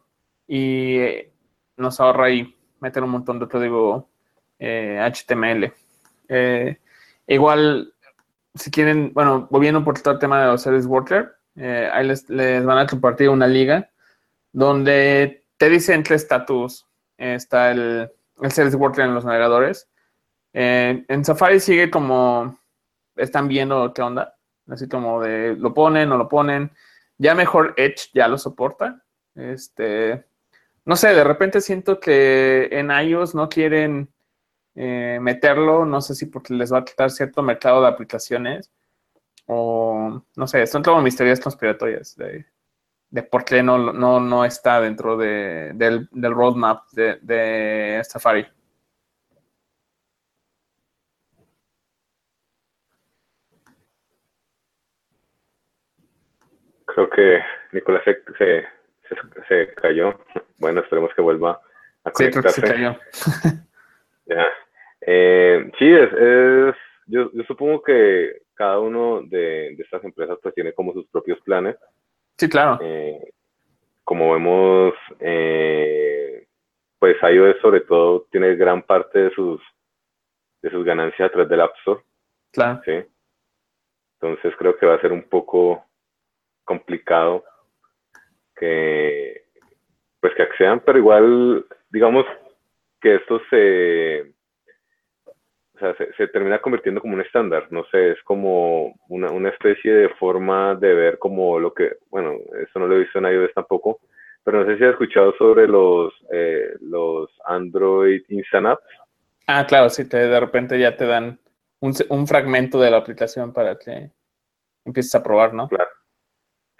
[0.46, 1.32] y eh,
[1.76, 4.08] nos ahorra ahí meter un montón de código
[4.58, 5.70] HTML.
[7.26, 7.92] igual,
[8.54, 11.36] si quieren, bueno, volviendo por todo el tema de los service worker,
[11.92, 12.26] ahí les,
[12.64, 13.90] van a compartir una liga
[14.52, 16.86] donde te dice en qué estatus
[17.18, 19.88] está el, el service worker en los navegadores.
[20.52, 22.58] en Safari sigue como
[23.16, 24.36] están viendo qué onda,
[24.68, 26.70] así como de lo ponen o lo ponen.
[27.18, 29.02] Ya mejor Edge ya lo soporta.
[29.34, 30.24] Este,
[30.84, 34.08] no sé, de repente siento que en iOS no quieren
[34.74, 38.70] eh, meterlo, no sé si porque les va a quitar cierto mercado de aplicaciones
[39.46, 42.46] o no sé, son como misterios conspiratorias de,
[43.10, 48.46] de por qué no, no, no está dentro de, del, del, roadmap de, de Safari.
[56.96, 57.40] creo que
[57.72, 58.02] Nicolás
[58.38, 58.64] se,
[59.48, 60.18] se, cayó.
[60.56, 61.60] Bueno, esperemos que vuelva
[62.04, 62.60] a conectarse.
[62.60, 62.98] Sí, se cayó.
[64.26, 64.46] ya.
[65.02, 66.74] Eh, sí, es, es
[67.06, 71.38] yo, yo, supongo que cada uno de, de, estas empresas pues tiene como sus propios
[71.42, 71.76] planes.
[72.38, 72.78] Sí, claro.
[72.82, 73.32] Eh,
[74.04, 76.46] como vemos, eh,
[76.98, 79.60] pues iOS sobre todo tiene gran parte de sus
[80.62, 82.00] de sus ganancias a través del App Store.
[82.52, 82.80] Claro.
[82.84, 83.04] Sí.
[84.20, 85.84] Entonces creo que va a ser un poco
[86.64, 87.44] complicado
[88.56, 89.44] que
[90.20, 92.24] pues que accedan, pero igual digamos
[93.00, 94.32] que esto se
[95.76, 99.92] o sea, se, termina convirtiendo como un estándar, no sé, es como una, una, especie
[99.92, 103.52] de forma de ver como lo que, bueno, eso no lo he visto en iOS
[103.54, 104.00] tampoco,
[104.42, 108.84] pero no sé si has escuchado sobre los, eh, los Android Instant Apps.
[109.46, 111.38] Ah, claro, sí, te, de repente ya te dan
[111.80, 114.10] un, un fragmento de la aplicación para que
[114.84, 115.68] empieces a probar, ¿no?
[115.68, 115.90] Claro.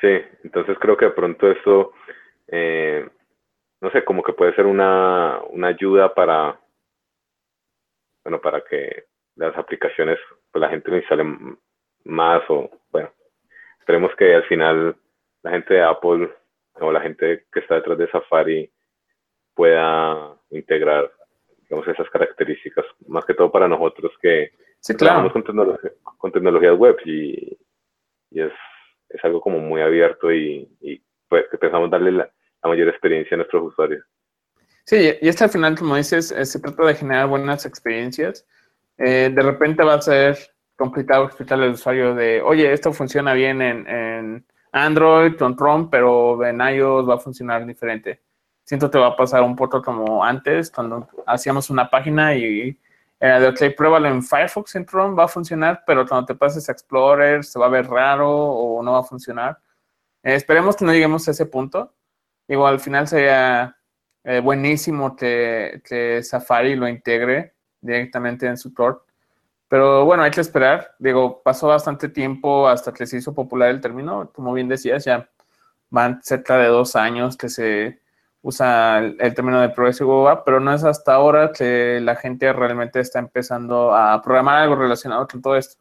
[0.01, 0.09] Sí,
[0.45, 1.93] entonces creo que de pronto esto,
[2.49, 3.07] eh,
[3.81, 6.59] no sé, como que puede ser una, una ayuda para,
[8.27, 9.05] bueno, para que
[9.37, 10.19] las aplicaciones,
[10.51, 11.25] pues la gente lo instale
[12.05, 13.11] más o, bueno,
[13.79, 14.97] esperemos que al final
[15.43, 16.31] la gente de Apple
[16.81, 18.73] o la gente que está detrás de Safari
[19.55, 21.11] pueda integrar,
[21.59, 24.51] digamos, esas características, más que todo para nosotros que
[24.99, 27.59] trabajamos con, tecnología, con tecnologías web y,
[28.31, 28.53] y es
[29.09, 30.69] es algo como muy abierto y,
[31.29, 32.31] pues, pensamos darle la,
[32.65, 34.05] mayor experiencia a nuestros usuarios.
[34.87, 38.47] Sí, y este al final, como dices, eh, se trata de generar buenas experiencias.
[38.99, 40.39] Eh, de repente va a ser
[40.77, 46.61] complicado explicarle al usuario de, oye, esto funciona bien en, Android, con Chrome, pero en
[46.61, 48.23] iOS va a funcionar diferente.
[48.65, 52.79] Siento que va a pasar un poco como antes, cuando hacíamos una página y
[53.19, 56.69] era de, ok, pruébalo en Firefox, en Chrome, va a funcionar, pero cuando te pases
[56.69, 59.59] a Explorer se va a ver raro o no va a funcionar.
[60.23, 61.95] Eh, esperemos que no lleguemos a ese punto.
[62.49, 63.76] Igual al final sería
[64.29, 69.05] eh, buenísimo que, Safari lo integre directamente en su Tor.
[69.69, 70.95] Pero bueno, hay que esperar.
[70.99, 74.33] Digo, pasó bastante tiempo hasta que se hizo popular el término.
[74.33, 75.29] Como bien decías, ya
[75.91, 78.01] van cerca de dos años que se
[78.43, 83.01] usa el, término de Progressive Web pero no es hasta ahora que la gente realmente
[83.01, 85.77] está empezando a programar algo relacionado con todo esto.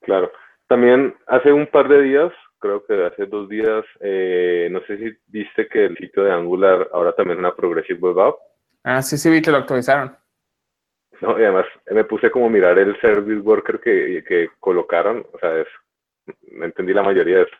[0.00, 0.30] Claro.
[0.68, 5.16] También hace un par de días, creo que hace dos días, eh, no sé si
[5.26, 8.36] viste que el sitio de Angular ahora también es una Progressive Web App.
[8.84, 10.16] Ah, sí, sí, vi que lo actualizaron.
[11.20, 15.38] No, y además me puse como a mirar el Service Worker que, que colocaron, o
[15.38, 15.66] sea, es,
[16.52, 17.56] me entendí la mayoría de eso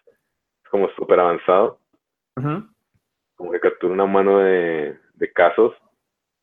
[0.70, 1.80] como súper avanzado.
[3.34, 4.98] Como que captura una mano de,
[5.34, 5.74] casos,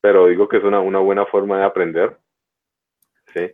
[0.02, 2.18] pero digo que es una, una buena forma de aprender.
[3.34, 3.52] Sí.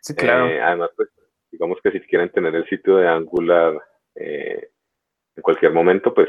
[0.00, 0.46] Sí, claro.
[0.46, 1.08] Eh, además, pues,
[1.50, 3.80] digamos que si quieren tener el sitio de Angular
[4.14, 4.68] eh,
[5.36, 6.28] en cualquier momento, pues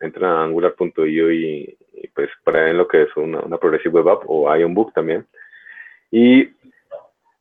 [0.00, 4.22] entran a angular.io y, y, pues prueben lo que es una, una Progressive Web App
[4.26, 5.26] o Ionbook también.
[6.10, 6.48] Y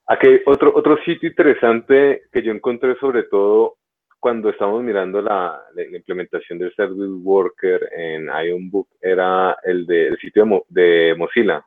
[0.07, 3.77] aquí otro, otro sitio interesante que yo encontré sobre todo
[4.21, 11.15] cuando estamos mirando la, implementación del Service Worker en IonBook era el del sitio de,
[11.17, 11.65] Mozilla,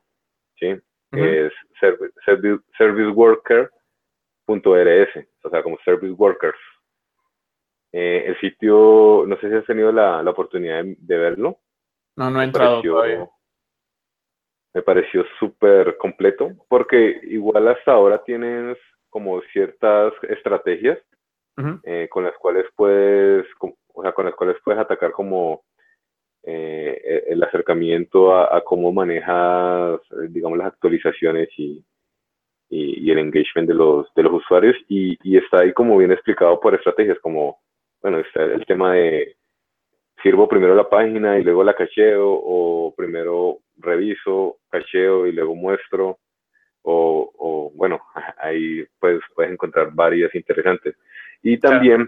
[0.59, 0.69] ¿sí?
[1.11, 1.53] Es
[2.79, 6.59] serviceworker.rs, o sea, como Service Workers.
[7.97, 11.61] Eh, el sitio, no sé si has tenido la, oportunidad de, verlo.
[12.17, 13.31] No, no he entrado todavía.
[14.75, 18.77] Me pareció súper completo, porque igual hasta ahora tienes
[19.11, 20.99] como ciertas estrategias
[21.85, 25.63] eh, con las cuales puedes, o sea, con las cuales puedes atacar como
[26.43, 31.85] eh, el acercamiento a, cómo manejas, digamos, las actualizaciones y,
[32.71, 36.59] y, el engagement de los, de los usuarios y, y, está ahí como bien explicado
[36.59, 37.61] por estrategias, como,
[38.05, 39.35] bueno, está el tema de
[40.23, 46.19] sirvo primero la página y luego la cacheo o primero reviso, cacheo y luego muestro
[46.83, 48.03] o, o bueno,
[48.37, 50.95] ahí pues puedes encontrar varias interesantes.
[51.43, 52.07] Y también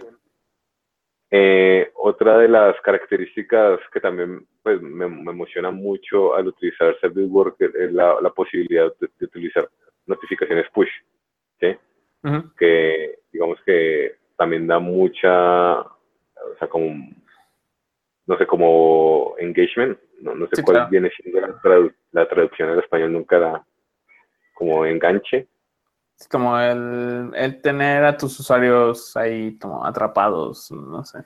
[1.30, 7.72] eh, otra de las características que también pues, me, emociona mucho al utilizar Service Worker
[7.74, 9.66] es la, la posibilidad de, utilizar
[10.04, 10.90] notificaciones push,
[11.58, 11.74] ¿sí?
[12.58, 17.08] Que digamos que también da mucha, o sea, como,
[18.26, 23.12] no sé, como engagement, no, no sé cuál viene siendo la, la traducción al español,
[23.12, 23.66] nunca la,
[24.54, 25.48] como enganche,
[26.18, 31.18] es como el, el, tener a tus usuarios ahí como atrapados, no sé.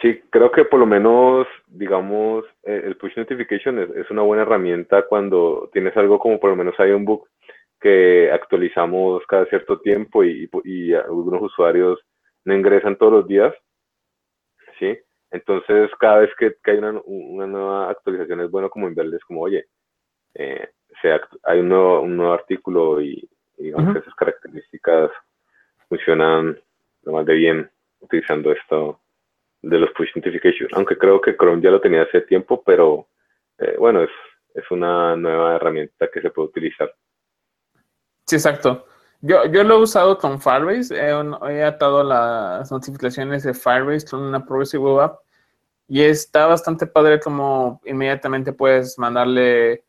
[0.00, 5.02] Sí, creo que por lo menos, digamos, eh, el push notification es, una buena herramienta
[5.08, 7.28] cuando tienes algo como por lo menos hay un book
[7.80, 11.98] que actualizamos cada cierto tiempo y, y, algunos usuarios
[12.48, 13.54] no ingresan todos los días,
[14.78, 14.98] ¿sí?
[15.30, 19.66] Entonces, cada vez que, hay una, una, nueva actualización es bueno como enviarles como, oye,
[20.34, 20.66] eh,
[21.42, 23.28] hay un nuevo, un nuevo artículo y,
[23.58, 25.10] digamos que esas características
[25.88, 26.58] funcionan
[27.02, 27.70] lo más de bien
[28.00, 28.98] utilizando esto
[29.60, 33.08] de los push notifications, aunque creo que Chrome ya lo tenía hace tiempo, pero
[33.58, 34.10] eh, bueno, es,
[34.54, 36.94] es una nueva herramienta que se puede utilizar.
[38.24, 38.86] Sí, exacto.
[39.20, 44.44] Yo, yo lo he usado con Firebase, he, atado las notificaciones de Firebase con una
[44.44, 45.20] Progressive Web App
[45.88, 49.84] y está bastante padre como inmediatamente puedes mandarle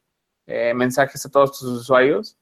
[0.47, 2.39] eh, mensajes a todos tus usuarios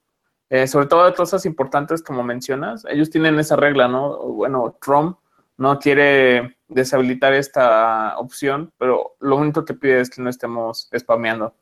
[0.49, 4.17] eh, sobre todo de cosas importantes como mencionas, ellos tienen esa regla, ¿no?
[4.17, 5.15] Bueno, Chrome
[5.57, 11.53] no quiere deshabilitar esta opción, pero lo único que pide es que no estemos spameando.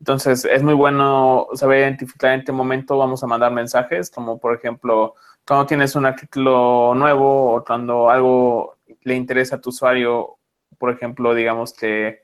[0.00, 4.54] Entonces, es muy bueno saber identificar en qué momento vamos a mandar mensajes, como por
[4.54, 5.14] ejemplo,
[5.46, 10.38] cuando tienes un artículo nuevo o cuando algo le interesa a tu usuario,
[10.78, 12.20] por ejemplo, digamos que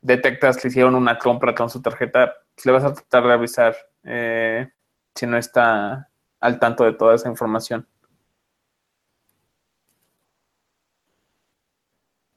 [0.00, 2.34] detectas que hicieron una compra con su tarjeta,
[2.64, 3.76] le vas a tratar de avisar.
[4.04, 4.68] Eh,
[5.14, 6.10] si no está
[6.40, 7.86] al tanto de toda esa información.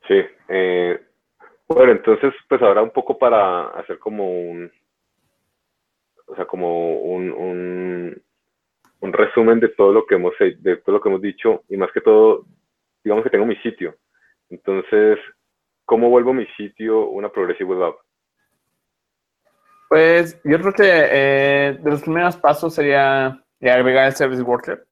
[0.08, 1.07] Sí, eh,
[1.68, 4.72] bueno, entonces pues ahora un poco para hacer como un,
[6.28, 8.24] o sea, como un, un,
[9.14, 12.02] resumen de todo lo que hemos de todo lo que hemos dicho y más que
[12.02, 12.46] todo,
[13.04, 13.96] digamos que tengo mi sitio.
[14.50, 15.18] Entonces,
[15.86, 17.96] ¿cómo vuelvo mi sitio una Progressive Web App?
[19.90, 24.86] Pues yo creo que eh, de los primeros pasos sería eh, agregar el Service Worker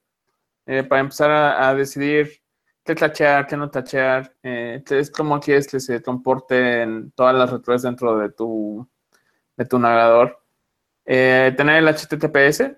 [0.65, 2.39] eh, para empezar a, decidir
[2.86, 7.81] qué tachear, qué no tachear, es cómo quieres que se comporte en todas las redes
[7.81, 8.88] dentro de tu,
[9.57, 10.39] de tu navegador.
[11.03, 12.71] tener el HTTPS,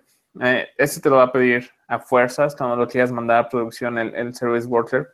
[0.77, 4.15] ese te lo va a pedir a fuerzas cuando lo quieras mandar a producción el,
[4.15, 5.07] el Service Worker.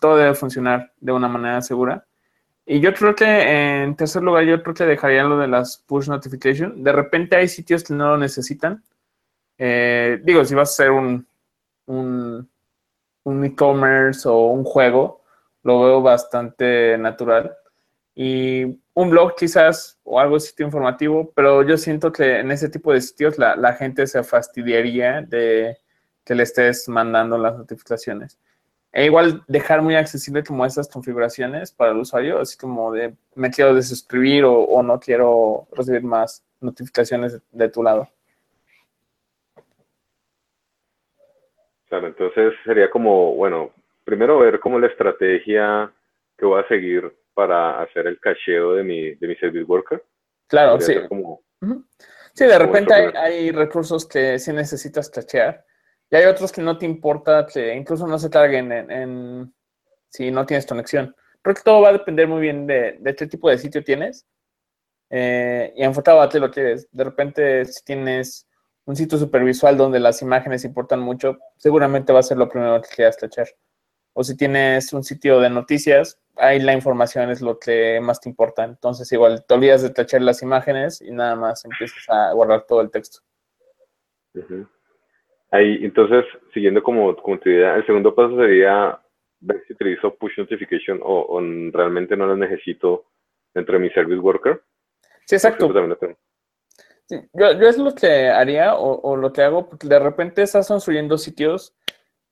[0.00, 2.04] Todo debe funcionar de una manera segura.
[2.72, 6.08] Y yo creo que en tercer lugar, yo creo que dejaría lo de las push
[6.08, 6.84] notification.
[6.84, 8.84] De repente hay sitios que no lo necesitan.
[9.58, 11.26] Eh, digo, si vas a hacer un,
[13.24, 15.22] un e-commerce o un juego,
[15.62, 17.56] lo veo bastante natural.
[18.14, 18.64] Y
[18.94, 22.92] un blog quizás o algo de sitio informativo, pero yo siento que en ese tipo
[22.92, 25.78] de sitios la, gente se fastidiaría de
[26.24, 28.38] que le estés mandando las notificaciones.
[28.92, 33.50] E igual dejar muy accesible como esas configuraciones para el usuario, así como de me
[33.50, 38.08] quiero desuscribir o, no quiero recibir más notificaciones de tu lado.
[41.90, 43.72] Claro, entonces sería como, bueno,
[44.04, 45.92] primero ver cómo la estrategia
[46.38, 50.00] que voy a seguir para hacer el cacheo de mi, de mi service worker.
[50.46, 50.94] Claro, sí.
[52.32, 55.64] sí, de repente hay, hay, recursos que sí necesitas cachear
[56.08, 59.52] y hay otros que no te importa que incluso no se carguen en,
[60.08, 61.14] si no tienes conexión.
[61.42, 64.28] Creo que todo va a depender muy bien de, de qué tipo de sitio tienes
[65.10, 66.88] eh, y enfocado a qué lo quieres.
[66.92, 68.46] De repente, si tienes
[68.86, 72.88] un sitio supervisual donde las imágenes importan mucho, seguramente va a ser lo primero que
[72.94, 73.48] quieras tachar.
[74.12, 78.28] o si tienes un sitio de noticias, ahí la información es lo que más te
[78.28, 78.64] importa.
[78.64, 82.80] Entonces, igual te olvidas de tachar las imágenes y nada más empiezas a guardar todo
[82.80, 83.20] el texto.
[85.52, 88.98] Ahí, entonces, siguiendo como, como tu idea, el segundo paso sería
[89.40, 91.40] ver si utilizo push notification o,
[91.72, 93.06] realmente no las necesito
[93.54, 94.62] dentro de mi service worker.
[95.24, 95.72] Sí, exacto.
[97.32, 101.74] Yo, es lo que haría o, lo que hago, porque de repente estás construyendo sitios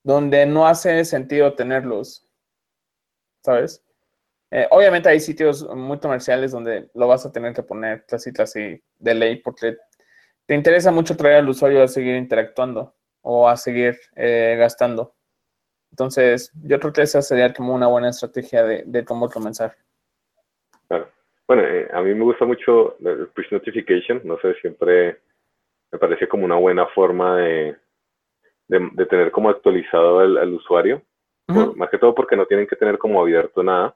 [0.03, 2.27] donde no hace sentido tenerlos,
[3.43, 3.83] ¿sabes?
[4.51, 8.81] Eh, obviamente hay sitios muy comerciales donde lo vas a tener que poner casi casi
[8.97, 9.77] de ley porque
[10.47, 15.15] te interesa mucho traer al usuario a seguir interactuando o a seguir eh, gastando.
[15.91, 19.75] Entonces, yo creo que esa sería como una buena estrategia de, cómo comenzar.
[20.87, 21.11] Claro.
[21.49, 25.17] Bueno, eh, a mí me gusta mucho el push notification, no sé, siempre
[25.91, 27.75] me parece como una buena forma de,
[28.67, 31.01] de, tener como actualizado al, usuario,
[31.47, 33.95] más que todo porque no tienen que tener como abierto nada.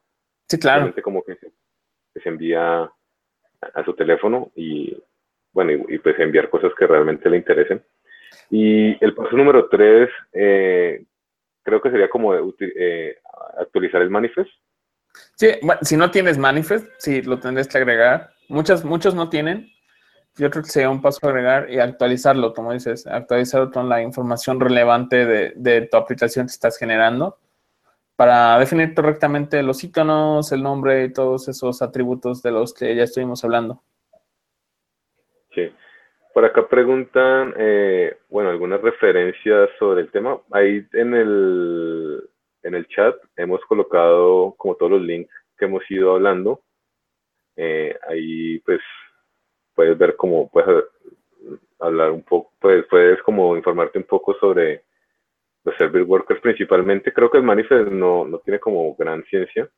[0.49, 0.91] Sí, claro.
[1.03, 2.91] como que se, envía
[3.61, 4.97] a, su teléfono y,
[5.51, 7.83] bueno, y, pues enviar cosas que realmente le interesen.
[8.49, 11.05] Y el paso número tres, eh,
[11.61, 13.17] creo que sería como eh,
[13.59, 14.49] actualizar el manifest.
[15.35, 15.49] Sí,
[15.81, 18.31] si no tienes manifest, sí, lo tendrás que agregar.
[18.49, 19.69] Muchas, muchos no tienen.
[20.35, 24.59] Yo creo que sería un paso agregar y actualizarlo, como dices, actualizarlo con la información
[24.59, 27.37] relevante de, de tu aplicación que estás generando
[28.15, 33.03] para definir correctamente los iconos, el nombre y todos esos atributos de los que ya
[33.03, 33.83] estuvimos hablando.
[35.53, 35.71] Sí.
[36.33, 40.39] Por acá preguntan, eh, bueno, algunas referencias sobre el tema.
[40.51, 42.29] Ahí en el,
[42.63, 46.63] en el chat hemos colocado como todos los links que hemos ido hablando.
[47.55, 48.79] Eh, ahí pues
[49.75, 50.85] puedes ver cómo puedes
[51.79, 54.83] hablar un poco, pues puedes como informarte un poco sobre
[55.63, 57.13] los server workers principalmente.
[57.13, 59.69] Creo que el manifest no, no tiene como gran ciencia.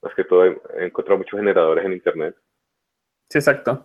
[0.00, 2.36] Más que todo he, encontrado muchos generadores en internet.
[3.28, 3.84] Sí, exacto.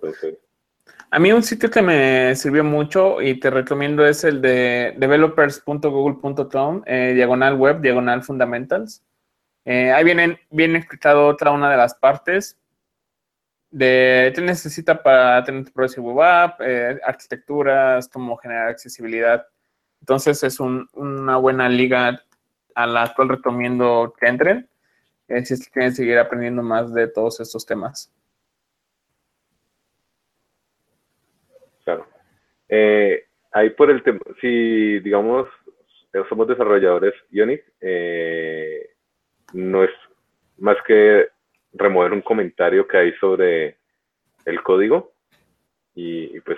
[1.09, 6.83] A mí un sitio que me sirvió mucho y te recomiendo es el de developers.google.com,
[6.85, 9.03] eh, diagonal web, diagonal fundamentals.
[9.65, 12.57] Eh, ahí vienen, viene explicado otra una de las partes
[13.69, 19.45] de qué necesita para tener tu proyecto web app, eh, arquitecturas, cómo generar accesibilidad.
[19.99, 22.21] Entonces es una buena liga
[22.75, 24.69] a la cual recomiendo que entren
[25.27, 28.11] eh, si quieren seguir aprendiendo más de todos estos temas.
[31.83, 32.07] Claro.
[32.69, 35.47] Eh, ahí por el tema, si digamos
[36.29, 38.89] somos desarrolladores Ionic, eh,
[39.53, 39.91] no es
[40.57, 41.27] más que
[41.73, 43.77] remover un comentario que hay sobre
[44.45, 45.13] el código
[45.93, 46.57] y, pues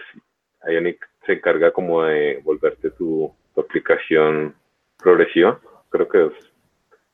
[0.67, 4.55] Ionic se encarga como de volverte tu, aplicación
[4.97, 5.59] progresiva.
[5.89, 6.31] Creo que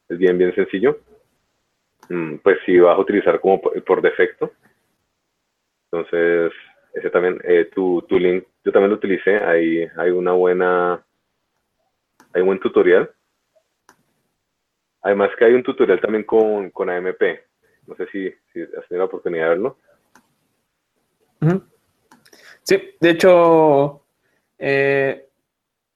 [0.10, 1.00] es, bien, bien sencillo.
[2.10, 4.52] Mm, pues si vas a utilizar como por, defecto.
[5.92, 6.52] Entonces,
[6.96, 9.38] ese también, eh, tu, tu link, yo también lo utilicé.
[9.38, 11.06] Hay, hay una buena,
[12.34, 13.12] hay un buen tutorial.
[15.02, 17.22] Además que hay un tutorial también con, con AMP.
[17.86, 19.78] No sé si, has tenido la oportunidad de verlo.
[22.64, 24.04] Sí, de hecho,
[24.58, 25.28] eh,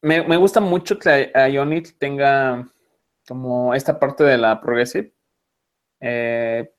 [0.01, 2.67] me, gusta mucho que Ionic tenga
[3.27, 5.11] como esta parte de la Progressive.
[5.99, 6.71] Eh,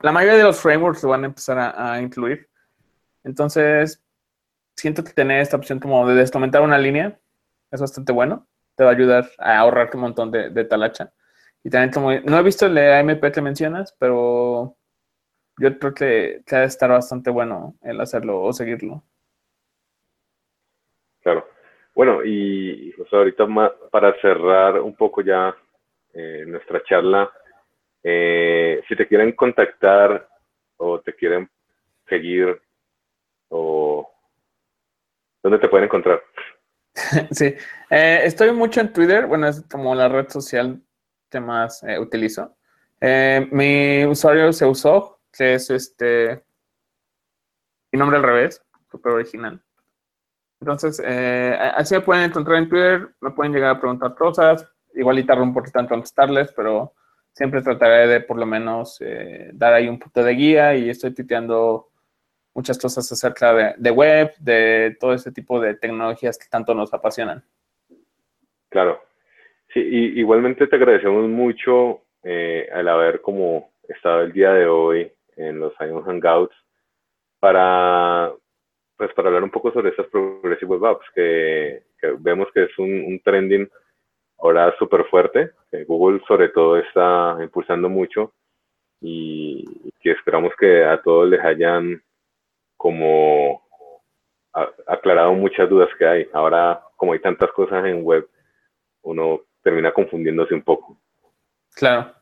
[0.00, 2.48] la mayoría de los frameworks lo van a empezar a, incluir.
[3.26, 4.02] Entonces,
[4.76, 7.18] siento que tener esta opción como de descomentar una línea
[7.72, 8.46] es bastante bueno.
[8.76, 11.12] Te va a ayudar a ahorrar un montón de, de talacha.
[11.64, 14.76] Y también como, no he visto el AMP que mencionas, pero
[15.58, 19.02] yo creo que, que ha de estar bastante bueno el hacerlo o seguirlo.
[21.22, 21.48] Claro.
[21.96, 23.46] Bueno, y ahorita
[23.90, 25.56] para cerrar un poco ya
[26.12, 27.28] eh, nuestra charla,
[28.04, 30.28] eh, si te quieren contactar
[30.76, 31.50] o te quieren
[32.08, 32.60] seguir
[33.48, 34.10] o
[35.42, 36.22] dónde te pueden encontrar.
[37.30, 37.54] Sí,
[37.90, 40.80] eh, estoy mucho en Twitter, bueno, es como la red social
[41.30, 42.56] que más utilizo.
[43.50, 46.42] mi usuario se usó, que es este,
[47.92, 49.60] mi nombre al revés, súper original.
[50.60, 55.18] Entonces, eh, así me pueden encontrar en Twitter, me pueden llegar a preguntar cosas, igual
[55.18, 56.94] y tardo un poquito contestarles, pero
[57.32, 61.12] siempre trataré de por lo menos eh, dar ahí un punto de guía y estoy
[61.12, 61.88] tuiteando
[62.56, 67.44] muchas cosas acerca de, web, de todo ese tipo de tecnologías que tanto nos apasionan.
[68.70, 69.02] Claro.
[69.74, 75.12] Sí, y igualmente te agradecemos mucho eh, el haber como estado el día de hoy
[75.36, 76.56] en los Hangouts
[77.38, 78.32] para
[78.96, 81.82] pues para hablar un poco sobre esas Progressive Web Apps, que,
[82.20, 83.68] vemos que es un, trending
[84.38, 85.50] ahora súper fuerte.
[85.86, 88.32] Google sobre todo está impulsando mucho
[89.02, 92.02] y que esperamos que a todos les hayan
[92.76, 93.62] como
[94.86, 96.28] aclarado muchas dudas que hay.
[96.32, 98.28] Ahora, como hay tantas cosas en web,
[99.02, 100.98] uno termina confundiéndose un poco.
[101.74, 102.12] Claro.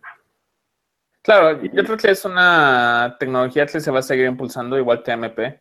[1.22, 5.60] Claro, yo creo que es una tecnología que se va a seguir impulsando, igual TMP.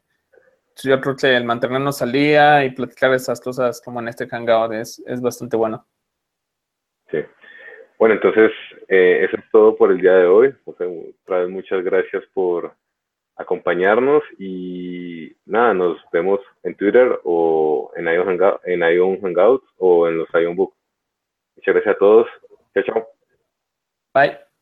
[0.83, 4.73] Yo creo que el mantenernos al día y platicar esas cosas como en este Hangout
[4.73, 5.85] es, es bastante bueno.
[7.09, 7.19] Sí.
[7.97, 8.51] Bueno, entonces,
[8.89, 10.53] eh, eso es todo por el día de hoy.
[10.65, 12.75] otra vez muchas gracias por
[13.43, 18.61] acompañarnos y nada, nos vemos en Twitter o en Ion, Hangout,
[19.21, 20.73] Hangouts o en los Ion Book.
[21.55, 22.27] Muchas gracias a todos.
[22.73, 23.07] Chao, chao.
[24.13, 24.52] Bye.